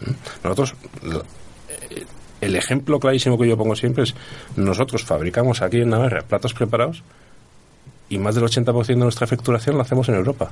¿Mm? 0.00 0.44
Nosotros, 0.44 0.74
eh, 1.90 2.04
el 2.40 2.56
ejemplo 2.56 2.98
clarísimo 3.00 3.38
que 3.38 3.48
yo 3.48 3.56
pongo 3.56 3.76
siempre 3.76 4.04
es, 4.04 4.14
nosotros 4.56 5.04
fabricamos 5.04 5.62
aquí 5.62 5.78
en 5.78 5.90
Navarra 5.90 6.22
platos 6.22 6.54
preparados 6.54 7.02
y 8.08 8.18
más 8.18 8.34
del 8.34 8.44
80% 8.44 8.86
de 8.86 8.96
nuestra 8.96 9.26
facturación 9.26 9.76
la 9.76 9.82
hacemos 9.82 10.08
en 10.08 10.14
Europa 10.14 10.50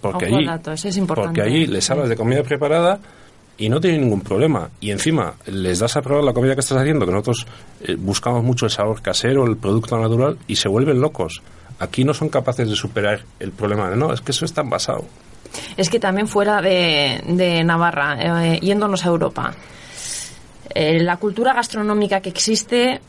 porque 0.00 0.26
allí, 0.26 0.46
porque 1.06 1.42
allí 1.42 1.66
les 1.66 1.88
hablas 1.90 2.08
de 2.08 2.16
comida 2.16 2.42
preparada 2.42 3.00
y 3.60 3.68
no 3.68 3.78
tienen 3.78 4.00
ningún 4.00 4.22
problema. 4.22 4.70
Y 4.80 4.90
encima 4.90 5.34
les 5.46 5.78
das 5.78 5.96
a 5.96 6.02
probar 6.02 6.24
la 6.24 6.32
comida 6.32 6.54
que 6.54 6.60
estás 6.60 6.78
haciendo, 6.78 7.04
que 7.04 7.12
nosotros 7.12 7.46
eh, 7.82 7.94
buscamos 7.96 8.42
mucho 8.42 8.64
el 8.64 8.72
sabor 8.72 9.02
casero, 9.02 9.44
el 9.46 9.58
producto 9.58 9.98
natural, 9.98 10.38
y 10.48 10.56
se 10.56 10.68
vuelven 10.68 11.00
locos. 11.00 11.42
Aquí 11.78 12.02
no 12.02 12.14
son 12.14 12.30
capaces 12.30 12.68
de 12.68 12.74
superar 12.74 13.20
el 13.38 13.52
problema 13.52 13.90
de 13.90 13.96
no, 13.96 14.12
es 14.12 14.22
que 14.22 14.32
eso 14.32 14.46
está 14.46 14.62
envasado. 14.62 15.04
Es 15.76 15.90
que 15.90 16.00
también 16.00 16.26
fuera 16.26 16.62
de, 16.62 17.62
Navarra, 17.64 18.16
eh, 18.44 18.60
yéndonos 18.60 19.04
a 19.04 19.08
Europa, 19.08 19.54
eh, 20.74 21.02
la 21.02 21.18
cultura 21.18 21.52
gastronómica 21.52 22.20
que 22.20 22.30
existe 22.30 23.00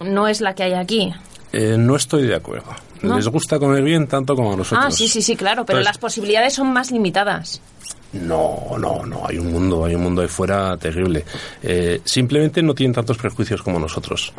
no 0.00 0.28
es 0.28 0.40
la 0.40 0.54
que 0.54 0.62
hay 0.62 0.74
aquí. 0.74 1.12
no 1.52 1.96
estoy 1.96 2.26
de 2.26 2.36
acuerdo. 2.36 2.87
Les 3.02 3.28
gusta 3.28 3.58
comer 3.58 3.82
bien 3.82 4.06
tanto 4.06 4.34
como 4.34 4.52
a 4.52 4.56
nosotros. 4.56 4.84
Ah, 4.86 4.90
sí, 4.90 5.08
sí, 5.08 5.22
sí, 5.22 5.36
claro, 5.36 5.64
pero 5.64 5.80
las 5.80 5.98
posibilidades 5.98 6.54
son 6.54 6.72
más 6.72 6.90
limitadas. 6.90 7.60
No, 8.12 8.76
no, 8.78 9.04
no, 9.04 9.26
hay 9.26 9.38
un 9.38 9.52
mundo, 9.52 9.84
hay 9.84 9.94
un 9.94 10.02
mundo 10.02 10.22
ahí 10.22 10.28
fuera 10.28 10.76
terrible. 10.76 11.24
Eh, 11.62 12.00
simplemente 12.04 12.62
no 12.62 12.74
tienen 12.74 12.94
tantos 12.94 13.18
prejuicios 13.18 13.62
como 13.62 13.78
nosotros. 13.78 14.32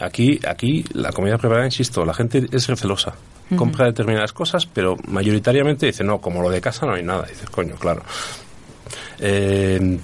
Aquí, 0.00 0.40
aquí 0.46 0.84
la 0.92 1.12
comida 1.12 1.38
preparada, 1.38 1.66
insisto, 1.66 2.04
la 2.04 2.14
gente 2.14 2.46
es 2.50 2.66
recelosa. 2.66 3.14
Compra 3.56 3.86
determinadas 3.86 4.32
cosas, 4.32 4.66
pero 4.66 4.96
mayoritariamente 5.06 5.86
dice, 5.86 6.02
no, 6.02 6.18
como 6.20 6.42
lo 6.42 6.50
de 6.50 6.60
casa 6.60 6.86
no 6.86 6.94
hay 6.94 7.02
nada. 7.02 7.26
Dices, 7.26 7.48
coño, 7.50 7.76
claro. 7.76 8.02
Eh, 9.20 9.98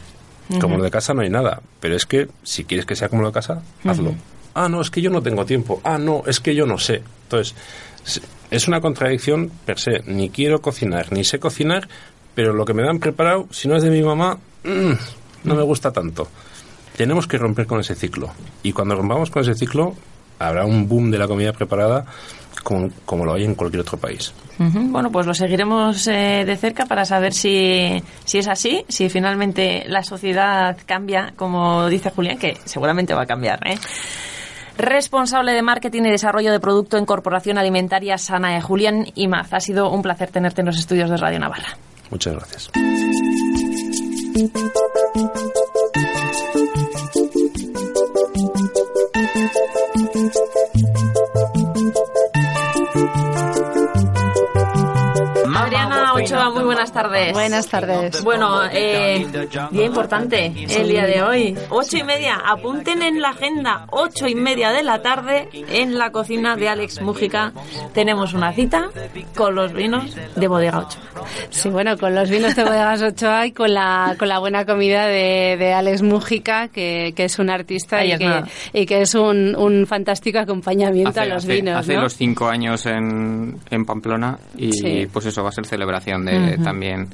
como 0.60 0.76
lo 0.76 0.84
de 0.84 0.90
casa 0.90 1.14
no 1.14 1.22
hay 1.22 1.30
nada. 1.30 1.60
Pero 1.80 1.96
es 1.96 2.06
que 2.06 2.28
si 2.44 2.64
quieres 2.64 2.86
que 2.86 2.94
sea 2.94 3.08
como 3.08 3.22
lo 3.22 3.28
de 3.28 3.34
casa, 3.34 3.62
hazlo. 3.84 4.14
Ah, 4.54 4.68
no, 4.68 4.80
es 4.80 4.90
que 4.90 5.00
yo 5.00 5.10
no 5.10 5.22
tengo 5.22 5.44
tiempo. 5.46 5.80
Ah, 5.82 5.98
no, 5.98 6.22
es 6.26 6.38
que 6.38 6.54
yo 6.54 6.66
no 6.66 6.78
sé. 6.78 7.02
Entonces, 7.24 7.54
es 8.50 8.68
una 8.68 8.80
contradicción 8.80 9.50
per 9.64 9.78
se. 9.78 10.02
Ni 10.06 10.30
quiero 10.30 10.60
cocinar, 10.60 11.12
ni 11.12 11.24
sé 11.24 11.38
cocinar, 11.38 11.88
pero 12.34 12.52
lo 12.52 12.64
que 12.64 12.74
me 12.74 12.82
dan 12.82 12.98
preparado, 12.98 13.46
si 13.50 13.68
no 13.68 13.76
es 13.76 13.82
de 13.82 13.90
mi 13.90 14.02
mamá, 14.02 14.38
mm, 14.64 14.92
no 15.44 15.54
me 15.54 15.62
gusta 15.62 15.90
tanto. 15.92 16.28
Tenemos 16.96 17.26
que 17.26 17.38
romper 17.38 17.66
con 17.66 17.80
ese 17.80 17.94
ciclo. 17.94 18.30
Y 18.62 18.72
cuando 18.72 18.94
rompamos 18.94 19.30
con 19.30 19.42
ese 19.42 19.54
ciclo, 19.54 19.94
habrá 20.38 20.64
un 20.64 20.88
boom 20.88 21.10
de 21.10 21.18
la 21.18 21.28
comida 21.28 21.52
preparada 21.52 22.04
como, 22.62 23.24
lo 23.24 23.34
hay 23.34 23.44
en 23.44 23.54
cualquier 23.54 23.82
otro 23.82 23.98
país. 23.98 24.32
Bueno, 24.58 25.10
pues 25.10 25.26
lo 25.26 25.32
seguiremos 25.32 26.06
eh, 26.08 26.44
de 26.44 26.56
cerca 26.56 26.84
para 26.84 27.04
saber 27.04 27.32
si, 27.32 28.02
si 28.24 28.38
es 28.38 28.48
así, 28.48 28.84
si 28.88 29.08
finalmente 29.08 29.84
la 29.86 30.02
sociedad 30.02 30.76
cambia, 30.84 31.32
como 31.36 31.88
dice 31.88 32.10
Julián, 32.10 32.38
que 32.38 32.58
seguramente 32.64 33.14
va 33.14 33.22
a 33.22 33.26
cambiar. 33.26 33.60
¿eh? 33.66 33.78
Responsable 34.80 35.52
de 35.52 35.62
marketing 35.62 36.02
y 36.04 36.10
desarrollo 36.10 36.52
de 36.52 36.60
producto 36.60 36.96
en 36.96 37.06
Corporación 37.06 37.58
Alimentaria 37.58 38.18
Sana, 38.18 38.60
Julián 38.60 39.06
Imaz. 39.14 39.52
Ha 39.52 39.60
sido 39.60 39.90
un 39.90 40.02
placer 40.02 40.30
tenerte 40.30 40.60
en 40.60 40.66
los 40.66 40.78
estudios 40.78 41.10
de 41.10 41.16
Radio 41.16 41.38
Navarra. 41.38 41.76
Muchas 42.10 42.34
gracias. 42.34 42.70
Buenas 56.80 56.92
tardes. 56.92 57.32
Buenas 57.32 57.68
tardes. 57.68 58.24
Bueno, 58.24 58.62
eh, 58.72 59.26
día 59.70 59.84
importante 59.84 60.46
el 60.46 60.88
día 60.88 61.04
de 61.06 61.22
hoy. 61.22 61.56
Ocho 61.68 61.98
y 61.98 62.02
media, 62.04 62.36
apunten 62.46 63.02
en 63.02 63.20
la 63.20 63.30
agenda, 63.30 63.86
ocho 63.90 64.26
y 64.26 64.34
media 64.34 64.70
de 64.70 64.82
la 64.82 65.02
tarde 65.02 65.48
en 65.52 65.98
la 65.98 66.10
cocina 66.10 66.56
de 66.56 66.68
Alex 66.68 67.02
Mújica. 67.02 67.52
Tenemos 67.92 68.32
una 68.32 68.52
cita 68.52 68.88
con 69.36 69.54
los 69.54 69.72
vinos 69.72 70.16
de 70.36 70.48
Bodega 70.48 70.78
Ochoa. 70.78 71.02
Sí, 71.50 71.68
bueno, 71.68 71.98
con 71.98 72.14
los 72.14 72.30
vinos 72.30 72.56
de 72.56 72.64
Bodegas 72.64 73.02
Ochoa 73.02 73.46
y 73.46 73.52
con 73.52 73.74
la, 73.74 74.14
con 74.18 74.28
la 74.28 74.38
buena 74.38 74.64
comida 74.64 75.06
de, 75.06 75.56
de 75.58 75.72
Alex 75.74 76.02
Mújica, 76.02 76.68
que, 76.68 77.12
que 77.14 77.24
es 77.24 77.38
un 77.38 77.50
artista 77.50 78.04
y 78.04 78.12
es 78.12 78.18
que, 78.18 78.42
y 78.72 78.86
que 78.86 79.02
es 79.02 79.14
un, 79.14 79.54
un 79.54 79.86
fantástico 79.86 80.38
acompañamiento 80.38 81.20
a 81.20 81.26
los 81.26 81.44
hace- 81.44 81.54
vinos. 81.56 81.76
hace 81.76 81.94
¿no? 81.94 82.02
los 82.02 82.14
cinco 82.16 82.48
años 82.48 82.86
en, 82.86 83.58
en 83.70 83.84
Pamplona 83.84 84.38
y 84.56 84.70
Sí. 84.72 85.06
pues 85.12 85.26
eso 85.26 85.42
va 85.42 85.50
a 85.50 85.52
ser 85.52 85.66
celebración 85.66 86.24
de 86.24 86.54
también. 86.70 87.08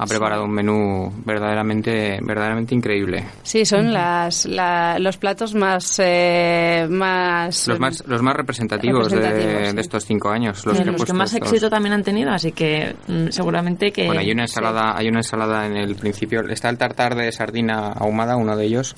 Ha 0.00 0.06
preparado 0.06 0.44
un 0.44 0.52
menú 0.52 1.12
verdaderamente 1.24 2.20
verdaderamente 2.22 2.72
increíble. 2.72 3.24
Sí, 3.42 3.64
son 3.64 3.92
las, 3.92 4.46
la- 4.46 4.96
los 5.00 5.16
platos 5.16 5.56
más. 5.56 5.96
eh, 5.98 6.86
más 6.88 7.66
Los 7.66 7.80
más, 7.80 8.04
los 8.06 8.22
más 8.22 8.36
representativos, 8.36 9.10
de- 9.10 9.16
Representativos, 9.16 9.62
de, 9.62 9.70
sí. 9.72 9.80
estos 9.80 10.04
cinco 10.04 10.30
años. 10.30 10.64
Los 10.64 10.76
Los, 10.78 10.84
que, 10.96 11.02
he 11.02 11.04
que 11.06 11.12
más 11.12 11.32
estos. 11.34 11.48
éxito 11.52 11.68
también 11.68 11.94
han 11.94 12.04
tenido, 12.04 12.30
así 12.30 12.52
que 12.52 12.94
mm, 13.08 13.30
seguramente 13.30 13.90
que... 13.90 14.06
Bueno, 14.06 14.20
hay 14.20 14.30
una 14.30 14.42
ensalada, 14.42 14.96
hay 14.96 15.08
una 15.08 15.18
ensalada 15.18 15.66
en 15.66 15.76
el 15.76 15.96
principio. 15.96 16.42
Está 16.48 16.68
el 16.70 16.78
tartar 16.78 17.16
de 17.16 17.32
sardina 17.32 17.88
ahumada, 17.92 18.36
uno 18.36 18.56
de 18.56 18.66
ellos, 18.66 18.94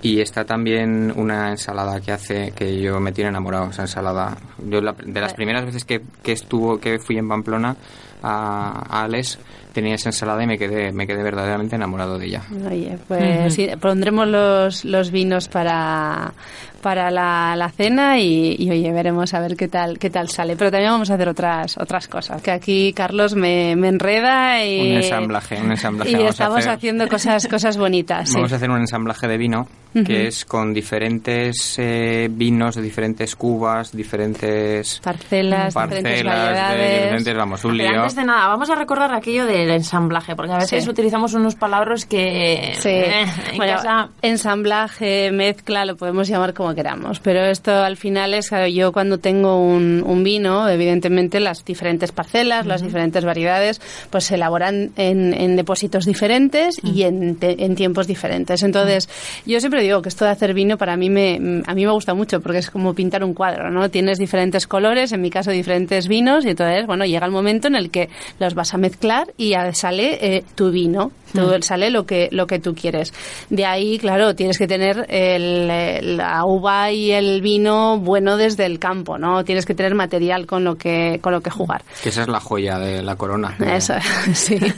y 0.00 0.22
está 0.22 0.46
también 0.46 1.12
una 1.14 1.50
ensalada 1.50 2.00
que 2.00 2.12
hace 2.12 2.52
que 2.52 2.80
yo 2.80 3.00
me 3.00 3.12
tiene 3.12 3.28
enamorado. 3.28 3.68
Esa 3.68 3.82
ensalada, 3.82 4.38
yo 4.66 4.80
la- 4.80 4.94
de 4.94 5.20
las 5.20 5.34
primeras 5.34 5.66
veces 5.66 5.84
que, 5.84 6.00
que 6.22 6.32
estuvo, 6.32 6.78
que 6.80 6.98
fui 6.98 7.18
en 7.18 7.28
Pamplona 7.28 7.76
a, 8.22 8.84
a 8.88 9.04
Ales, 9.04 9.38
tenía 9.72 9.94
esa 9.94 10.08
ensalada 10.08 10.42
y 10.42 10.46
me 10.46 10.58
quedé, 10.58 10.92
me 10.92 11.06
quedé 11.06 11.22
verdaderamente 11.22 11.76
enamorado 11.76 12.18
de 12.18 12.26
ella. 12.26 12.42
Oye, 12.68 12.98
pues 13.06 13.54
sí, 13.54 13.68
pondremos 13.80 14.26
los, 14.26 14.84
los 14.84 15.10
vinos 15.10 15.48
para, 15.48 16.32
para 16.80 17.10
la, 17.10 17.54
la 17.56 17.68
cena 17.70 18.18
y, 18.18 18.56
y, 18.58 18.70
oye, 18.70 18.90
veremos 18.92 19.34
a 19.34 19.40
ver 19.40 19.56
qué 19.56 19.68
tal, 19.68 19.98
qué 19.98 20.10
tal 20.10 20.28
sale. 20.28 20.56
Pero 20.56 20.70
también 20.70 20.92
vamos 20.92 21.10
a 21.10 21.14
hacer 21.14 21.28
otras, 21.28 21.76
otras 21.78 22.08
cosas, 22.08 22.40
que 22.42 22.50
aquí 22.50 22.92
Carlos 22.92 23.34
me, 23.34 23.76
me 23.76 23.88
enreda 23.88 24.64
y... 24.64 24.80
Un 24.92 24.96
ensamblaje, 24.98 25.60
un 25.60 25.70
ensamblaje. 25.70 26.10
Y 26.10 26.14
Vamos 26.14 26.26
a 26.28 26.30
estamos 26.30 26.58
hacer- 26.58 26.70
haciendo 26.72 27.08
cosas, 27.08 27.46
cosas 27.48 27.76
bonitas. 27.76 28.28
sí. 28.28 28.34
Vamos 28.36 28.52
a 28.52 28.56
hacer 28.56 28.70
un 28.70 28.78
ensamblaje 28.80 29.26
de 29.28 29.36
vino 29.38 29.68
que 30.04 30.28
es 30.28 30.44
con 30.44 30.72
diferentes 30.72 31.74
eh, 31.78 32.28
vinos 32.30 32.76
de 32.76 32.82
diferentes 32.82 33.34
cubas, 33.34 33.90
diferentes 33.90 35.00
Parcelas, 35.02 35.74
diferentes 35.74 36.02
parcelas, 36.04 36.36
de 36.36 36.44
variedades. 36.44 37.02
diferentes, 37.02 37.36
vamos, 37.36 37.64
un 37.64 37.76
Pero 37.76 37.90
lío. 37.90 38.00
antes 38.02 38.14
de 38.14 38.24
nada, 38.24 38.46
vamos 38.48 38.70
a 38.70 38.74
recordar 38.76 39.12
aquello 39.12 39.46
del 39.46 39.70
ensamblaje, 39.70 40.36
porque 40.36 40.52
a 40.52 40.58
veces 40.58 40.84
Sí. 40.84 40.90
utilizamos 40.90 41.34
unos 41.34 41.56
palabras 41.56 42.04
que 42.04 42.74
Sí, 42.78 42.90
eh, 42.90 43.22
en 43.50 43.56
bueno, 43.56 43.72
casa... 43.76 44.08
ensamblaje, 44.22 45.30
mezcla, 45.32 45.84
lo 45.84 45.96
podemos 45.96 46.28
llamar 46.28 46.54
como 46.54 46.67
queramos, 46.74 47.20
pero 47.20 47.44
esto 47.46 47.72
al 47.72 47.96
final 47.96 48.34
es, 48.34 48.50
yo 48.72 48.92
cuando 48.92 49.18
tengo 49.18 49.60
un, 49.62 50.02
un 50.06 50.22
vino, 50.24 50.68
evidentemente 50.68 51.40
las 51.40 51.64
diferentes 51.64 52.12
parcelas, 52.12 52.66
las 52.66 52.82
diferentes 52.82 53.24
variedades, 53.24 53.80
pues 54.10 54.24
se 54.24 54.34
elaboran 54.36 54.90
en, 54.96 55.34
en 55.34 55.56
depósitos 55.56 56.04
diferentes 56.06 56.78
y 56.82 57.02
en, 57.02 57.36
te- 57.36 57.64
en 57.64 57.74
tiempos 57.74 58.06
diferentes. 58.06 58.62
Entonces, 58.62 59.08
yo 59.46 59.60
siempre 59.60 59.82
digo 59.82 60.02
que 60.02 60.08
esto 60.08 60.24
de 60.24 60.30
hacer 60.30 60.54
vino 60.54 60.78
para 60.78 60.96
mí 60.96 61.10
me, 61.10 61.62
a 61.66 61.74
mí 61.74 61.84
me 61.84 61.92
gusta 61.92 62.14
mucho 62.14 62.40
porque 62.40 62.58
es 62.58 62.70
como 62.70 62.94
pintar 62.94 63.24
un 63.24 63.34
cuadro, 63.34 63.70
¿no? 63.70 63.90
Tienes 63.90 64.18
diferentes 64.18 64.66
colores, 64.66 65.12
en 65.12 65.20
mi 65.20 65.30
caso 65.30 65.50
diferentes 65.50 66.08
vinos, 66.08 66.44
y 66.44 66.50
entonces, 66.50 66.86
bueno, 66.86 67.04
llega 67.04 67.26
el 67.26 67.32
momento 67.32 67.68
en 67.68 67.74
el 67.76 67.90
que 67.90 68.08
los 68.38 68.54
vas 68.54 68.74
a 68.74 68.78
mezclar 68.78 69.28
y 69.36 69.54
sale 69.72 70.18
eh, 70.36 70.44
tu 70.54 70.70
vino, 70.70 71.12
tú- 71.32 71.62
sale 71.62 71.90
lo 71.90 72.06
que, 72.06 72.28
lo 72.32 72.46
que 72.46 72.58
tú 72.58 72.74
quieres. 72.74 73.12
De 73.50 73.64
ahí, 73.66 73.98
claro, 73.98 74.34
tienes 74.34 74.58
que 74.58 74.66
tener 74.66 75.06
el, 75.08 76.16
la 76.16 76.44
uva 76.44 76.90
y 76.92 77.12
el 77.12 77.40
vino 77.40 77.98
bueno 77.98 78.36
desde 78.36 78.66
el 78.66 78.78
campo, 78.78 79.18
¿no? 79.18 79.44
Tienes 79.44 79.66
que 79.66 79.74
tener 79.74 79.94
material 79.94 80.46
con 80.46 80.64
lo 80.64 80.76
que, 80.76 81.18
con 81.22 81.32
lo 81.32 81.40
que 81.40 81.50
jugar. 81.50 81.82
Que 82.02 82.08
esa 82.10 82.22
es 82.22 82.28
la 82.28 82.40
joya 82.40 82.78
de 82.78 83.02
la 83.02 83.16
corona. 83.16 83.56
Eso, 83.74 83.94
sí. 84.34 84.58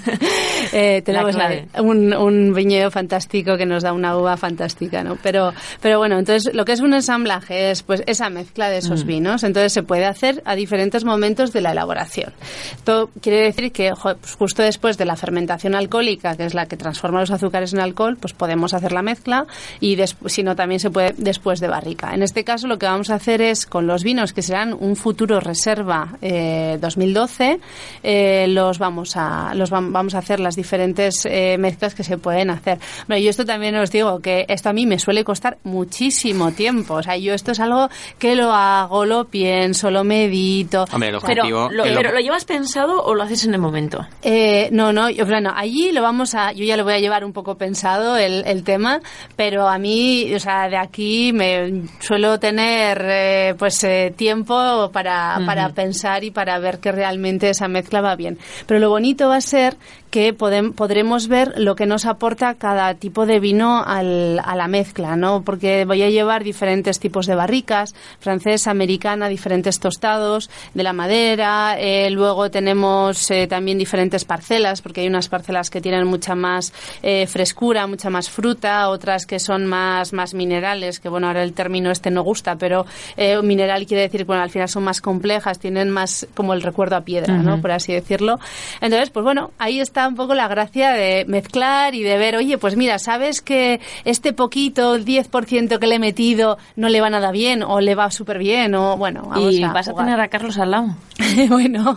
Eh, 0.72 1.02
tenemos 1.04 1.34
La 1.34 1.48
la- 1.48 1.62
clave. 1.64 1.68
un, 1.88 2.14
un 2.14 2.54
viñedo 2.54 2.90
fantástico 2.90 3.56
que 3.56 3.66
nos 3.66 3.82
da 3.82 3.92
una 3.92 4.16
uva 4.16 4.36
fantástica, 4.36 5.02
¿no? 5.02 5.16
Pero, 5.20 5.52
pero 5.80 5.98
bueno, 5.98 6.18
entonces 6.18 6.54
lo 6.54 6.64
que 6.64 6.72
es 6.72 6.80
un 6.80 6.94
ensamblaje 6.94 7.70
es 7.70 7.82
pues 7.82 8.02
esa 8.06 8.30
mezcla 8.30 8.68
de 8.68 8.78
esos 8.78 9.04
vinos. 9.04 9.42
Entonces 9.42 9.72
se 9.72 9.82
puede 9.82 10.04
hacer 10.04 10.42
a 10.44 10.54
diferentes 10.54 11.04
momentos 11.04 11.52
de 11.52 11.60
la 11.62 11.72
elaboración. 11.72 12.32
Esto 12.76 13.10
quiere 13.20 13.42
decir 13.42 13.72
que 13.72 13.90
jo, 13.92 14.14
pues, 14.16 14.36
justo 14.36 14.62
después 14.62 14.96
de 14.98 15.06
la 15.06 15.16
fermentación 15.16 15.74
alcohólica, 15.74 16.36
que 16.40 16.46
es 16.46 16.55
la 16.55 16.64
que 16.64 16.79
transforma 16.79 17.20
los 17.20 17.31
azúcares 17.31 17.74
en 17.74 17.81
alcohol, 17.81 18.16
pues 18.18 18.33
podemos 18.33 18.72
hacer 18.72 18.92
la 18.92 19.03
mezcla 19.03 19.46
y 19.79 19.98
si 20.26 20.42
no 20.42 20.57
también 20.57 20.81
se 20.81 20.88
puede 20.90 21.14
después 21.18 21.61
de 21.61 21.68
barrica. 21.68 22.14
En 22.14 22.22
este 22.22 22.44
caso 22.44 22.66
lo 22.66 22.79
que 22.79 22.87
vamos 22.87 23.11
a 23.11 23.16
hacer 23.16 23.42
es 23.42 23.66
con 23.66 23.87
los 23.87 24.03
vinos 24.05 24.33
que 24.33 24.40
serán 24.40 24.72
un 24.79 24.96
futuro 24.96 25.38
reserva 25.38 26.16
eh, 26.22 26.79
2012, 26.81 27.61
eh, 28.03 28.46
los 28.48 28.79
vamos 28.79 29.16
a 29.16 29.53
los 29.55 29.70
vam- 29.70 29.92
vamos 29.92 30.14
a 30.14 30.18
hacer 30.18 30.40
las 30.40 30.57
diferentes 30.57 31.26
eh, 31.26 31.57
mezclas 31.59 31.94
que 31.94 32.05
se 32.05 32.16
pueden 32.16 32.48
hacer. 32.48 32.79
Bueno, 33.07 33.22
yo 33.22 33.29
esto 33.29 33.44
también 33.44 33.76
os 33.76 33.90
digo 33.90 34.20
que 34.20 34.46
esto 34.48 34.70
a 34.70 34.72
mí 34.72 34.87
me 34.87 34.98
suele 34.98 35.24
costar 35.24 35.59
muchísimo 35.64 36.53
tiempo. 36.53 36.94
O 36.94 37.03
sea, 37.03 37.16
yo 37.16 37.35
esto 37.35 37.53
es 37.53 37.61
algo 37.61 37.88
que 38.18 38.35
lo 38.35 38.53
hago, 38.53 39.05
lo 39.05 39.26
pienso, 39.26 39.90
lo 39.90 40.05
medito. 40.05 40.85
Hombre, 40.92 41.11
el 41.11 41.18
Pero 41.20 41.42
objetivo... 41.42 41.68
lo, 41.70 41.85
el- 41.85 41.94
pero, 41.96 42.12
¿lo 42.12 42.20
llevas 42.20 42.44
pensado 42.44 43.03
o 43.05 43.14
lo 43.14 43.22
haces 43.24 43.44
en 43.44 43.55
el 43.55 43.61
momento? 43.61 44.07
Eh, 44.22 44.68
no, 44.72 44.92
no, 44.92 45.11
yo, 45.11 45.26
bueno, 45.26 45.53
allí 45.55 45.92
lo 45.92 46.03
vamos 46.03 46.29
a, 46.34 46.52
yo 46.52 46.64
ya 46.64 46.76
lo 46.76 46.84
voy 46.84 46.94
a 46.94 46.98
llevar 46.98 47.24
un 47.24 47.32
poco 47.32 47.56
pensado 47.56 48.16
el, 48.16 48.44
el 48.46 48.64
tema, 48.64 49.00
pero 49.36 49.68
a 49.68 49.78
mí, 49.78 50.32
o 50.34 50.40
sea, 50.40 50.68
de 50.68 50.76
aquí 50.76 51.32
me 51.32 51.82
suelo 52.00 52.38
tener 52.38 53.00
eh, 53.04 53.54
pues 53.58 53.82
eh, 53.84 54.12
tiempo 54.16 54.90
para, 54.92 55.40
para 55.46 55.68
pensar 55.70 56.24
y 56.24 56.30
para 56.30 56.58
ver 56.58 56.78
que 56.78 56.92
realmente 56.92 57.50
esa 57.50 57.68
mezcla 57.68 58.00
va 58.00 58.16
bien. 58.16 58.38
Pero 58.66 58.80
lo 58.80 58.90
bonito 58.90 59.28
va 59.28 59.36
a 59.36 59.40
ser 59.40 59.76
que 60.10 60.36
podem- 60.36 60.74
podremos 60.74 61.28
ver 61.28 61.54
lo 61.56 61.76
que 61.76 61.86
nos 61.86 62.04
aporta 62.04 62.54
cada 62.54 62.94
tipo 62.94 63.26
de 63.26 63.38
vino 63.38 63.84
al- 63.86 64.40
a 64.44 64.56
la 64.56 64.66
mezcla, 64.66 65.14
¿no? 65.14 65.42
Porque 65.44 65.84
voy 65.84 66.02
a 66.02 66.10
llevar 66.10 66.42
diferentes 66.42 66.98
tipos 66.98 67.26
de 67.26 67.36
barricas, 67.36 67.94
francesa, 68.18 68.72
americana, 68.72 69.28
diferentes 69.28 69.78
tostados 69.78 70.50
de 70.74 70.82
la 70.82 70.92
madera, 70.92 71.76
eh, 71.78 72.10
luego 72.10 72.50
tenemos 72.50 73.30
eh, 73.30 73.46
también 73.46 73.78
diferentes 73.78 74.24
parcelas, 74.24 74.82
porque 74.82 75.02
hay 75.02 75.06
unas 75.06 75.28
parcelas 75.28 75.70
que 75.70 75.80
tienen 75.80 76.04
mucha 76.20 76.35
más 76.35 76.74
eh, 77.02 77.26
frescura, 77.26 77.87
mucha 77.87 78.11
más 78.11 78.28
fruta, 78.28 78.90
otras 78.90 79.24
que 79.24 79.38
son 79.38 79.64
más, 79.64 80.12
más 80.12 80.35
minerales, 80.35 81.00
que 81.00 81.09
bueno, 81.09 81.28
ahora 81.28 81.42
el 81.42 81.54
término 81.54 81.90
este 81.90 82.11
no 82.11 82.22
gusta, 82.22 82.56
pero 82.56 82.85
eh, 83.16 83.40
mineral 83.40 83.87
quiere 83.87 84.02
decir, 84.02 84.26
bueno, 84.26 84.42
al 84.42 84.50
final 84.50 84.68
son 84.68 84.85
más 84.85 85.00
complejas, 85.00 85.59
tienen 85.59 85.88
más 85.88 86.26
como 86.35 86.52
el 86.52 86.61
recuerdo 86.61 86.96
a 86.96 87.00
piedra, 87.00 87.38
¿no? 87.38 87.62
Por 87.62 87.72
así 87.72 87.94
decirlo. 87.94 88.38
Entonces, 88.83 89.09
pues 89.09 89.24
bueno, 89.24 89.52
ahí 89.56 89.80
está 89.80 90.06
un 90.06 90.14
poco 90.14 90.35
la 90.35 90.46
gracia 90.46 90.90
de 90.90 91.24
mezclar 91.26 91.94
y 91.94 92.02
de 92.02 92.18
ver, 92.18 92.37
oye, 92.37 92.59
pues 92.59 92.76
mira, 92.76 92.98
¿sabes 92.98 93.40
que 93.40 93.80
este 94.04 94.35
poquito, 94.35 94.96
el 94.96 95.06
10% 95.06 95.78
que 95.78 95.87
le 95.87 95.94
he 95.94 95.98
metido, 95.98 96.59
no 96.76 96.90
le 96.90 97.00
va 97.00 97.09
nada 97.09 97.30
bien 97.30 97.62
o 97.62 97.80
le 97.80 97.94
va 97.94 98.11
súper 98.11 98.37
bien? 98.37 98.74
O 98.74 98.98
bueno, 98.98 99.22
vamos 99.22 99.54
y 99.54 99.62
a 99.62 99.72
vas 99.72 99.88
a 99.88 99.94
tener 99.94 100.20
a 100.20 100.28
Carlos 100.28 100.59
al 100.59 100.72
lado. 100.72 100.88
bueno, 101.48 101.96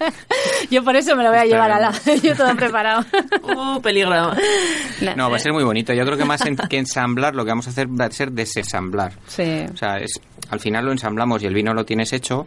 yo 0.70 0.82
por 0.82 0.96
eso 0.96 1.14
me 1.16 1.22
lo 1.22 1.28
voy 1.28 1.40
a 1.40 1.44
Está 1.44 1.54
llevar 1.54 1.70
a 1.70 1.80
la... 1.80 1.92
yo 2.22 2.34
todo 2.34 2.54
preparado. 2.56 3.04
Uh, 3.42 3.80
peligro. 3.80 4.32
No, 5.16 5.30
va 5.30 5.36
a 5.36 5.38
ser 5.40 5.52
muy 5.52 5.64
bonito. 5.64 5.92
Yo 5.92 6.04
creo 6.04 6.16
que 6.16 6.24
más 6.24 6.44
en- 6.46 6.56
que 6.56 6.78
ensamblar, 6.78 7.34
lo 7.34 7.44
que 7.44 7.50
vamos 7.50 7.66
a 7.66 7.70
hacer 7.70 7.88
va 7.88 8.06
a 8.06 8.10
ser 8.10 8.32
desensamblar. 8.32 9.12
Sí. 9.26 9.64
O 9.72 9.76
sea, 9.76 9.98
es, 9.98 10.20
al 10.50 10.60
final 10.60 10.84
lo 10.84 10.92
ensamblamos 10.92 11.42
y 11.42 11.46
el 11.46 11.54
vino 11.54 11.74
lo 11.74 11.84
tienes 11.84 12.12
hecho, 12.12 12.46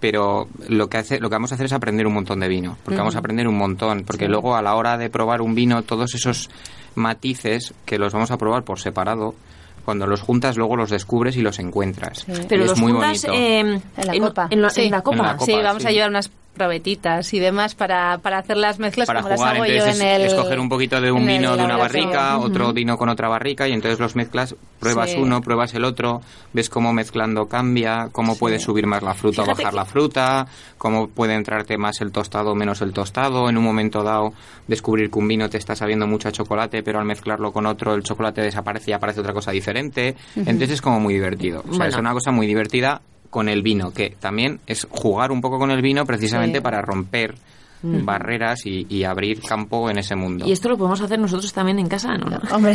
pero 0.00 0.48
lo 0.68 0.88
que 0.88 0.98
hace, 0.98 1.20
lo 1.20 1.28
que 1.30 1.34
vamos 1.36 1.52
a 1.52 1.54
hacer 1.54 1.66
es 1.66 1.72
aprender 1.72 2.06
un 2.06 2.14
montón 2.14 2.40
de 2.40 2.48
vino, 2.48 2.76
porque 2.84 2.98
vamos 2.98 3.14
a 3.16 3.20
aprender 3.20 3.46
un 3.48 3.56
montón, 3.56 4.04
porque 4.04 4.28
luego 4.28 4.54
a 4.56 4.62
la 4.62 4.74
hora 4.74 4.98
de 4.98 5.08
probar 5.10 5.40
un 5.40 5.54
vino, 5.54 5.82
todos 5.82 6.14
esos 6.14 6.50
matices 6.94 7.74
que 7.84 7.98
los 7.98 8.12
vamos 8.12 8.30
a 8.30 8.38
probar 8.38 8.64
por 8.64 8.78
separado, 8.80 9.34
cuando 9.84 10.06
los 10.06 10.22
juntas 10.22 10.56
luego 10.56 10.76
los 10.76 10.90
descubres 10.90 11.36
y 11.36 11.42
los 11.42 11.58
encuentras. 11.58 12.24
Pero 12.48 12.62
Y 12.62 12.64
es 12.64 12.70
los 12.70 12.80
muy 12.80 12.92
juntas 12.92 13.22
bonito. 13.26 13.32
eh, 13.34 13.60
En 13.96 14.06
la 14.06 14.18
copa. 14.28 14.48
En, 14.50 14.62
lo- 14.62 14.70
Sí. 14.70 14.82
en 14.82 14.90
la 14.90 15.02
copa. 15.02 15.16
En 15.16 15.22
la 15.22 15.32
copa. 15.36 15.44
sí, 15.44 15.52
vamos 15.62 15.84
a 15.84 15.90
llevar 15.90 16.08
unas 16.10 16.30
probetitas 16.54 17.34
y 17.34 17.40
demás 17.40 17.74
para, 17.74 18.18
para 18.18 18.38
hacer 18.38 18.56
las 18.56 18.78
mezclas 18.78 19.06
para 19.06 19.20
como 19.20 19.28
las 19.30 19.38
jugar, 19.38 19.56
yo 19.58 19.64
entonces 19.64 20.00
en 20.00 20.06
el... 20.06 20.22
escoger 20.22 20.58
un 20.60 20.68
poquito 20.68 21.00
de 21.00 21.12
un 21.12 21.26
vino 21.26 21.56
de 21.56 21.64
una 21.64 21.76
barrica, 21.76 22.38
otro 22.38 22.72
vino 22.72 22.96
con 22.96 23.08
otra 23.08 23.28
barrica 23.28 23.68
y 23.68 23.72
entonces 23.72 24.00
los 24.00 24.16
mezclas, 24.16 24.54
pruebas 24.80 25.10
Sí. 25.10 25.20
uno, 25.20 25.40
pruebas 25.42 25.74
el 25.74 25.84
otro, 25.84 26.22
ves 26.52 26.70
cómo 26.70 26.92
mezclando 26.92 27.46
cambia, 27.46 28.08
cómo 28.12 28.36
puede 28.38 28.58
subir 28.58 28.86
más 28.86 29.02
la 29.02 29.14
fruta 29.14 29.42
o 29.42 29.46
bajar 29.46 29.70
que- 29.70 29.76
la 29.76 29.84
fruta, 29.84 30.46
cómo 30.78 31.08
puede 31.08 31.34
entrarte 31.34 31.76
más 31.76 32.00
el 32.00 32.12
tostado 32.12 32.52
o 32.52 32.54
menos 32.54 32.80
el 32.80 32.92
tostado, 32.92 33.50
en 33.50 33.58
un 33.58 33.64
momento 33.64 34.02
dado 34.02 34.32
descubrir 34.66 35.10
que 35.10 35.18
un 35.18 35.28
vino 35.28 35.50
te 35.50 35.58
está 35.58 35.74
sabiendo 35.76 36.06
mucho 36.06 36.28
a 36.28 36.32
chocolate, 36.32 36.82
pero 36.82 36.98
al 37.00 37.04
mezclarlo 37.04 37.52
con 37.52 37.66
otro 37.66 37.94
el 37.94 38.02
chocolate 38.02 38.40
desaparece 38.40 38.92
y 38.92 38.94
aparece 38.94 39.20
otra 39.20 39.32
cosa 39.32 39.50
diferente, 39.50 40.14
entonces 40.36 40.70
es 40.70 40.80
como 40.80 41.00
muy 41.00 41.14
divertido, 41.14 41.60
o 41.60 41.62
sea, 41.68 41.70
Bueno. 41.78 41.84
es 41.86 41.96
una 41.96 42.12
cosa 42.12 42.30
muy 42.30 42.46
divertida 42.46 43.02
con 43.34 43.48
el 43.48 43.62
vino, 43.62 43.92
que 43.92 44.10
también 44.20 44.60
es 44.68 44.86
jugar 44.88 45.32
un 45.32 45.40
poco 45.40 45.58
con 45.58 45.72
el 45.72 45.82
vino 45.82 46.06
precisamente 46.06 46.58
Sí. 46.58 46.62
para 46.62 46.80
romper 46.82 47.34
barreras 47.84 48.60
y, 48.64 49.04
abrir 49.04 49.42
campo 49.42 49.90
en 49.90 49.98
ese 49.98 50.16
mundo. 50.16 50.46
Y 50.46 50.52
esto 50.52 50.70
lo 50.70 50.78
podemos 50.78 51.00
hacer 51.00 51.18
nosotros 51.18 51.52
también 51.52 51.78
en 51.78 51.88
casa, 51.88 52.16
¿no? 52.16 52.38
Hombre, 52.54 52.74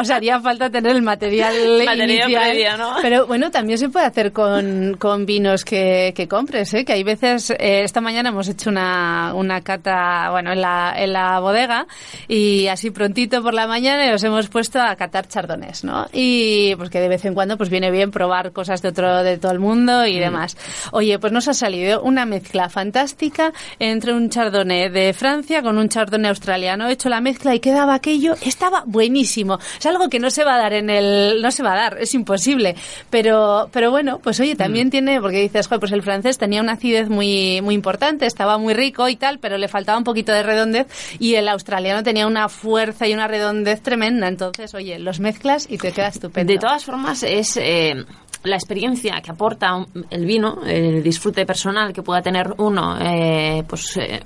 os 0.00 0.08
haría 0.10 0.40
falta 0.40 0.70
tener 0.70 0.94
el 0.94 1.02
material, 1.02 1.52
inicial. 1.98 2.78
¿no? 2.78 2.96
Pero 3.02 3.26
bueno, 3.26 3.50
también 3.50 3.78
se 3.78 3.88
puede 3.88 4.06
hacer 4.06 4.32
con, 4.32 4.96
con 4.98 5.26
vinos 5.26 5.64
que, 5.64 6.12
que, 6.14 6.28
compres, 6.28 6.72
¿eh? 6.74 6.84
Que 6.84 6.92
hay 6.92 7.02
veces, 7.02 7.50
eh, 7.50 7.82
esta 7.82 8.00
mañana 8.00 8.28
hemos 8.28 8.48
hecho 8.48 8.70
una, 8.70 9.32
una 9.34 9.62
cata, 9.62 10.30
bueno, 10.30 10.52
en 10.52 10.60
la, 10.60 10.94
en 10.96 11.12
la 11.12 11.40
bodega 11.40 11.86
y 12.28 12.68
así 12.68 12.90
prontito 12.90 13.42
por 13.42 13.54
la 13.54 13.66
mañana 13.66 14.10
nos 14.10 14.22
hemos 14.22 14.48
puesto 14.48 14.80
a 14.80 14.94
catar 14.96 15.26
chardonnay, 15.26 15.72
¿no? 15.82 16.06
Y 16.12 16.74
pues 16.76 16.90
que 16.90 17.00
de 17.00 17.08
vez 17.08 17.24
en 17.24 17.34
cuando 17.34 17.56
pues 17.56 17.70
viene 17.70 17.90
bien 17.90 18.10
probar 18.10 18.52
cosas 18.52 18.82
de 18.82 18.88
otro, 18.88 19.22
de 19.22 19.38
todo 19.38 19.52
el 19.52 19.58
mundo 19.58 20.06
y 20.06 20.16
mm. 20.16 20.20
demás. 20.20 20.56
Oye, 20.92 21.18
pues 21.18 21.32
nos 21.32 21.48
ha 21.48 21.54
salido 21.54 22.02
una 22.02 22.26
mezcla 22.26 22.68
fantástica 22.68 23.52
entre 23.78 24.12
un 24.12 24.30
chardonnay 24.30 24.43
de 24.50 25.14
Francia 25.16 25.62
con 25.62 25.78
un 25.78 25.88
chardonnay 25.88 26.28
australiano. 26.28 26.88
He 26.88 26.92
hecho 26.92 27.08
la 27.08 27.20
mezcla 27.20 27.54
y 27.54 27.60
quedaba 27.60 27.94
aquello, 27.94 28.34
estaba 28.42 28.84
buenísimo. 28.86 29.58
Es 29.78 29.86
algo 29.86 30.08
que 30.08 30.18
no 30.18 30.30
se 30.30 30.44
va 30.44 30.56
a 30.56 30.58
dar 30.58 30.72
en 30.74 30.90
el, 30.90 31.40
no 31.40 31.50
se 31.50 31.62
va 31.62 31.72
a 31.72 31.76
dar, 31.76 31.98
es 32.00 32.14
imposible. 32.14 32.76
Pero, 33.10 33.68
pero 33.72 33.90
bueno, 33.90 34.18
pues 34.22 34.40
oye, 34.40 34.54
también 34.54 34.88
mm. 34.88 34.90
tiene, 34.90 35.20
porque 35.20 35.40
dices, 35.40 35.66
joder, 35.66 35.80
pues 35.80 35.92
el 35.92 36.02
francés 36.02 36.38
tenía 36.38 36.60
una 36.60 36.72
acidez 36.72 37.08
muy, 37.08 37.60
muy 37.62 37.74
importante, 37.74 38.26
estaba 38.26 38.58
muy 38.58 38.74
rico 38.74 39.08
y 39.08 39.16
tal, 39.16 39.38
pero 39.38 39.56
le 39.56 39.68
faltaba 39.68 39.96
un 39.98 40.04
poquito 40.04 40.32
de 40.32 40.42
redondez 40.42 40.86
y 41.18 41.36
el 41.36 41.48
australiano 41.48 42.02
tenía 42.02 42.26
una 42.26 42.48
fuerza 42.48 43.06
y 43.06 43.14
una 43.14 43.28
redondez 43.28 43.80
tremenda. 43.82 44.28
Entonces, 44.28 44.74
oye, 44.74 44.98
los 44.98 45.20
mezclas 45.20 45.66
y 45.70 45.78
te 45.78 45.92
queda 45.92 46.08
estupendo. 46.08 46.52
De 46.52 46.58
todas 46.58 46.84
formas, 46.84 47.22
es 47.22 47.56
eh, 47.56 48.04
la 48.44 48.56
experiencia 48.56 49.20
que 49.22 49.30
aporta 49.30 49.84
el 50.10 50.26
vino, 50.26 50.60
el 50.66 51.02
disfrute 51.02 51.46
personal 51.46 51.92
que 51.92 52.02
pueda 52.02 52.22
tener 52.22 52.54
uno, 52.58 52.96
eh, 53.00 53.64
pues 53.66 53.96
eh, 53.96 54.22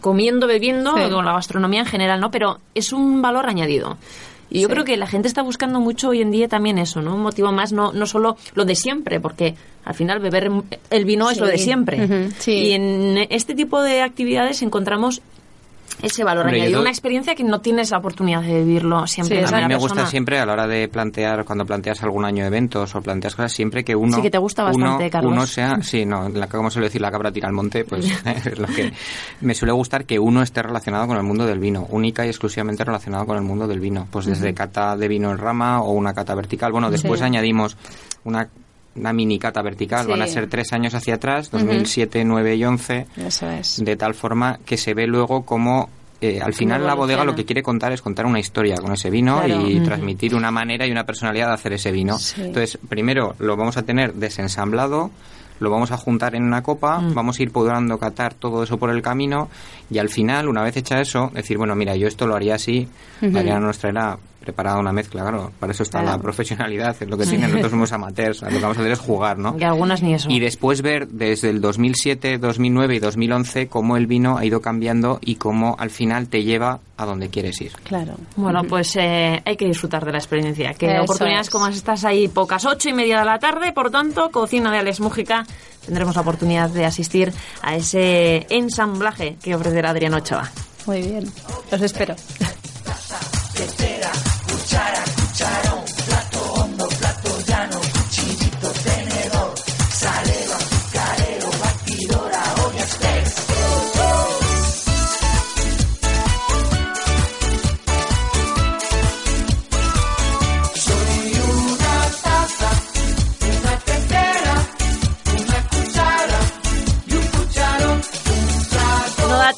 comiendo, 0.00 0.46
bebiendo, 0.46 0.92
con 0.92 1.24
la 1.24 1.32
gastronomía 1.32 1.80
en 1.80 1.86
general, 1.86 2.20
¿no? 2.20 2.30
Pero 2.30 2.60
es 2.74 2.92
un 2.92 3.20
valor 3.20 3.46
añadido. 3.46 3.98
Y 4.50 4.62
yo 4.62 4.68
creo 4.68 4.84
que 4.84 4.96
la 4.96 5.06
gente 5.06 5.28
está 5.28 5.42
buscando 5.42 5.78
mucho 5.78 6.08
hoy 6.08 6.22
en 6.22 6.30
día 6.30 6.48
también 6.48 6.78
eso, 6.78 7.02
¿no? 7.02 7.14
Un 7.14 7.22
motivo 7.22 7.52
más, 7.52 7.72
no, 7.72 7.92
no 7.92 8.06
solo 8.06 8.36
lo 8.54 8.64
de 8.64 8.74
siempre, 8.74 9.20
porque 9.20 9.54
al 9.84 9.94
final 9.94 10.20
beber 10.20 10.50
el 10.90 11.04
vino 11.04 11.28
es 11.30 11.38
lo 11.38 11.46
de 11.46 11.58
siempre. 11.58 12.28
Y 12.46 12.72
en 12.72 13.18
este 13.30 13.54
tipo 13.54 13.82
de 13.82 14.00
actividades 14.00 14.62
encontramos 14.62 15.20
ese 16.02 16.24
valor 16.24 16.46
añadido, 16.46 16.80
una 16.80 16.90
experiencia 16.90 17.34
que 17.34 17.44
no 17.44 17.60
tienes 17.60 17.90
la 17.90 17.98
oportunidad 17.98 18.42
de 18.42 18.62
vivirlo 18.64 19.06
siempre. 19.06 19.44
a 19.44 19.50
mí 19.50 19.68
me 19.68 19.76
gusta 19.76 20.06
siempre 20.06 20.38
a 20.38 20.46
la 20.46 20.52
hora 20.52 20.66
de 20.66 20.88
plantear, 20.88 21.44
cuando 21.44 21.64
planteas 21.64 22.02
algún 22.02 22.24
año 22.24 22.42
de 22.42 22.48
eventos 22.48 22.94
o 22.94 23.00
planteas 23.00 23.34
cosas, 23.34 23.52
siempre 23.52 23.84
que 23.84 23.94
uno... 23.94 24.16
Sí, 24.16 24.22
que 24.22 24.30
te 24.30 24.38
gusta 24.38 24.64
bastante, 24.64 25.10
Carlos. 25.10 25.32
Uno 25.32 25.46
sea, 25.46 25.78
sí, 25.82 26.04
no, 26.04 26.28
la, 26.28 26.46
como 26.46 26.70
suele 26.70 26.88
decir 26.88 27.00
la 27.00 27.10
cabra 27.10 27.32
tira 27.32 27.48
al 27.48 27.54
monte, 27.54 27.84
pues 27.84 28.06
es 28.44 28.58
lo 28.58 28.66
que 28.66 28.92
me 29.40 29.54
suele 29.54 29.72
gustar 29.72 30.04
que 30.04 30.18
uno 30.18 30.42
esté 30.42 30.62
relacionado 30.62 31.06
con 31.06 31.16
el 31.16 31.22
mundo 31.22 31.46
del 31.46 31.58
vino, 31.58 31.86
única 31.90 32.24
y 32.24 32.28
exclusivamente 32.28 32.84
relacionado 32.84 33.26
con 33.26 33.36
el 33.36 33.42
mundo 33.42 33.66
del 33.66 33.80
vino, 33.80 34.06
pues 34.10 34.26
desde 34.26 34.54
cata 34.54 34.96
de 34.96 35.08
vino 35.08 35.30
en 35.30 35.38
rama 35.38 35.82
o 35.82 35.92
una 35.92 36.14
cata 36.14 36.34
vertical. 36.34 36.72
Bueno, 36.72 36.90
después 36.90 37.22
añadimos 37.22 37.76
una 38.24 38.48
una 38.98 39.12
mini 39.12 39.38
cata 39.38 39.62
vertical. 39.62 40.06
Van 40.06 40.22
a 40.22 40.26
ser 40.26 40.48
tres 40.48 40.72
años 40.72 40.94
hacia 40.94 41.14
atrás, 41.14 41.50
2007, 41.50 42.24
9 42.24 42.56
y 42.56 42.64
11. 42.64 43.06
Eso 43.26 43.50
es. 43.50 43.84
De 43.84 43.96
tal 43.96 44.14
forma 44.14 44.58
que 44.64 44.76
se 44.76 44.94
ve 44.94 45.06
luego 45.06 45.44
como 45.44 45.88
eh, 46.20 46.40
al 46.42 46.52
final 46.52 46.84
la 46.84 46.94
bodega 46.94 47.24
lo 47.24 47.36
que 47.36 47.44
quiere 47.44 47.62
contar 47.62 47.92
es 47.92 48.02
contar 48.02 48.26
una 48.26 48.40
historia 48.40 48.76
con 48.76 48.92
ese 48.92 49.08
vino 49.08 49.40
y 49.46 49.78
transmitir 49.80 50.34
una 50.34 50.50
manera 50.50 50.84
y 50.84 50.90
una 50.90 51.04
personalidad 51.04 51.48
de 51.48 51.54
hacer 51.54 51.72
ese 51.74 51.92
vino. 51.92 52.16
Entonces, 52.36 52.78
primero 52.88 53.36
lo 53.38 53.56
vamos 53.56 53.76
a 53.76 53.82
tener 53.82 54.14
desensamblado, 54.14 55.12
lo 55.60 55.70
vamos 55.70 55.92
a 55.92 55.96
juntar 55.96 56.34
en 56.34 56.42
una 56.42 56.62
copa, 56.62 56.98
mm. 56.98 57.14
vamos 57.14 57.38
a 57.38 57.42
ir 57.42 57.52
pudiendo 57.52 57.98
catar 57.98 58.34
todo 58.34 58.64
eso 58.64 58.78
por 58.78 58.90
el 58.90 59.00
camino 59.00 59.48
y 59.90 59.98
al 59.98 60.08
final, 60.08 60.48
una 60.48 60.62
vez 60.62 60.76
hecha 60.76 61.00
eso, 61.00 61.30
decir, 61.32 61.56
bueno, 61.56 61.76
mira, 61.76 61.94
yo 61.94 62.08
esto 62.08 62.26
lo 62.26 62.34
haría 62.34 62.56
así, 62.56 62.88
Mariana 63.20 63.60
nos 63.60 63.78
traerá 63.78 64.18
preparada 64.40 64.78
una 64.78 64.92
mezcla, 64.92 65.22
claro, 65.22 65.52
para 65.58 65.72
eso 65.72 65.82
está 65.82 66.02
la 66.02 66.18
profesionalidad, 66.18 66.96
es 67.00 67.08
lo 67.08 67.18
que 67.18 67.24
tienen, 67.24 67.50
nosotros 67.50 67.70
somos 67.70 67.92
amateurs, 67.92 68.42
lo 68.42 68.48
que 68.48 68.58
vamos 68.60 68.78
a 68.78 68.80
hacer 68.80 68.92
es 68.92 68.98
jugar, 68.98 69.38
¿no? 69.38 69.56
Y 69.58 69.64
algunas 69.64 70.02
ni 70.02 70.14
eso. 70.14 70.30
Y 70.30 70.40
después 70.40 70.82
ver 70.82 71.08
desde 71.08 71.50
el 71.50 71.60
2007, 71.60 72.38
2009 72.38 72.96
y 72.96 72.98
2011 72.98 73.68
cómo 73.68 73.96
el 73.96 74.06
vino 74.06 74.38
ha 74.38 74.44
ido 74.44 74.60
cambiando 74.60 75.18
y 75.20 75.36
cómo 75.36 75.76
al 75.78 75.90
final 75.90 76.28
te 76.28 76.44
lleva 76.44 76.80
a 76.96 77.04
donde 77.04 77.28
quieres 77.28 77.60
ir. 77.60 77.72
Claro. 77.84 78.14
Bueno, 78.36 78.64
pues 78.64 78.96
eh, 78.96 79.42
hay 79.44 79.56
que 79.56 79.66
disfrutar 79.66 80.04
de 80.04 80.12
la 80.12 80.18
experiencia, 80.18 80.74
que 80.74 80.98
oportunidades 81.00 81.50
como 81.50 81.66
estas 81.68 82.04
hay 82.04 82.28
pocas, 82.28 82.64
ocho 82.64 82.88
y 82.88 82.92
media 82.92 83.20
de 83.20 83.24
la 83.24 83.38
tarde, 83.38 83.72
por 83.72 83.90
tanto, 83.90 84.30
Cocina 84.30 84.70
de 84.70 84.78
Alex 84.78 85.00
Mújica, 85.00 85.46
tendremos 85.84 86.14
la 86.14 86.22
oportunidad 86.22 86.70
de 86.70 86.84
asistir 86.84 87.32
a 87.62 87.76
ese 87.76 88.46
ensamblaje 88.50 89.36
que 89.42 89.54
ofrecerá 89.54 89.90
Adrián 89.90 90.14
Ochoa. 90.14 90.50
Muy 90.86 91.02
bien, 91.02 91.24
los 91.70 91.82
espero. 91.82 92.14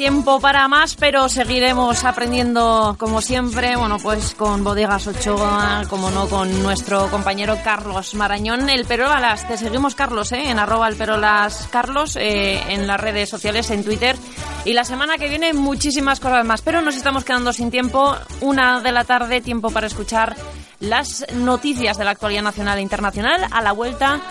Tiempo 0.01 0.41
para 0.41 0.67
más, 0.67 0.95
pero 0.95 1.29
seguiremos 1.29 2.05
aprendiendo 2.05 2.97
como 2.99 3.21
siempre, 3.21 3.77
bueno, 3.77 3.99
pues 3.99 4.35
con 4.35 4.65
Bodegas 4.65 5.07
Ochoa, 5.07 5.83
como 5.91 6.11
no, 6.11 6.27
con 6.27 6.63
nuestro 6.63 7.11
compañero 7.11 7.59
Carlos 7.63 8.15
Marañón, 8.15 8.71
el 8.71 8.87
Perolas. 8.87 9.47
Te 9.47 9.59
seguimos, 9.59 9.95
Carlos, 9.95 10.33
¿eh? 10.33 10.49
en 10.49 10.59
arroba 10.59 10.89
el 10.89 10.97
Perolas 10.97 11.69
Carlos, 11.71 12.17
eh, 12.17 12.63
en 12.73 12.87
las 12.87 12.99
redes 12.99 13.29
sociales, 13.29 13.71
en 13.71 13.85
Twitter. 13.85 14.17
Y 14.65 14.73
la 14.73 14.85
semana 14.85 15.19
que 15.19 15.29
viene 15.29 15.53
muchísimas 15.53 16.19
cosas 16.19 16.47
más, 16.47 16.63
pero 16.63 16.81
nos 16.81 16.97
estamos 16.97 17.23
quedando 17.23 17.53
sin 17.53 17.71
tiempo. 17.71 18.17
Una 18.41 18.81
de 18.81 18.93
la 18.93 19.05
tarde, 19.05 19.43
tiempo 19.43 19.69
para 19.69 19.87
escuchar 19.87 20.35
las 20.79 21.27
noticias 21.35 21.99
de 21.99 22.07
la 22.07 22.13
actualidad 22.13 22.43
nacional 22.43 22.79
e 22.79 22.83
internacional. 22.83 23.49
A 23.51 23.61
la 23.61 23.73
vuelta 23.73 24.23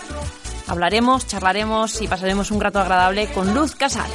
hablaremos, 0.65 1.27
charlaremos 1.27 2.01
y 2.01 2.07
pasaremos 2.07 2.49
un 2.49 2.59
rato 2.59 2.79
agradable 2.79 3.31
con 3.31 3.53
Luz 3.53 3.75
Casal. 3.75 4.09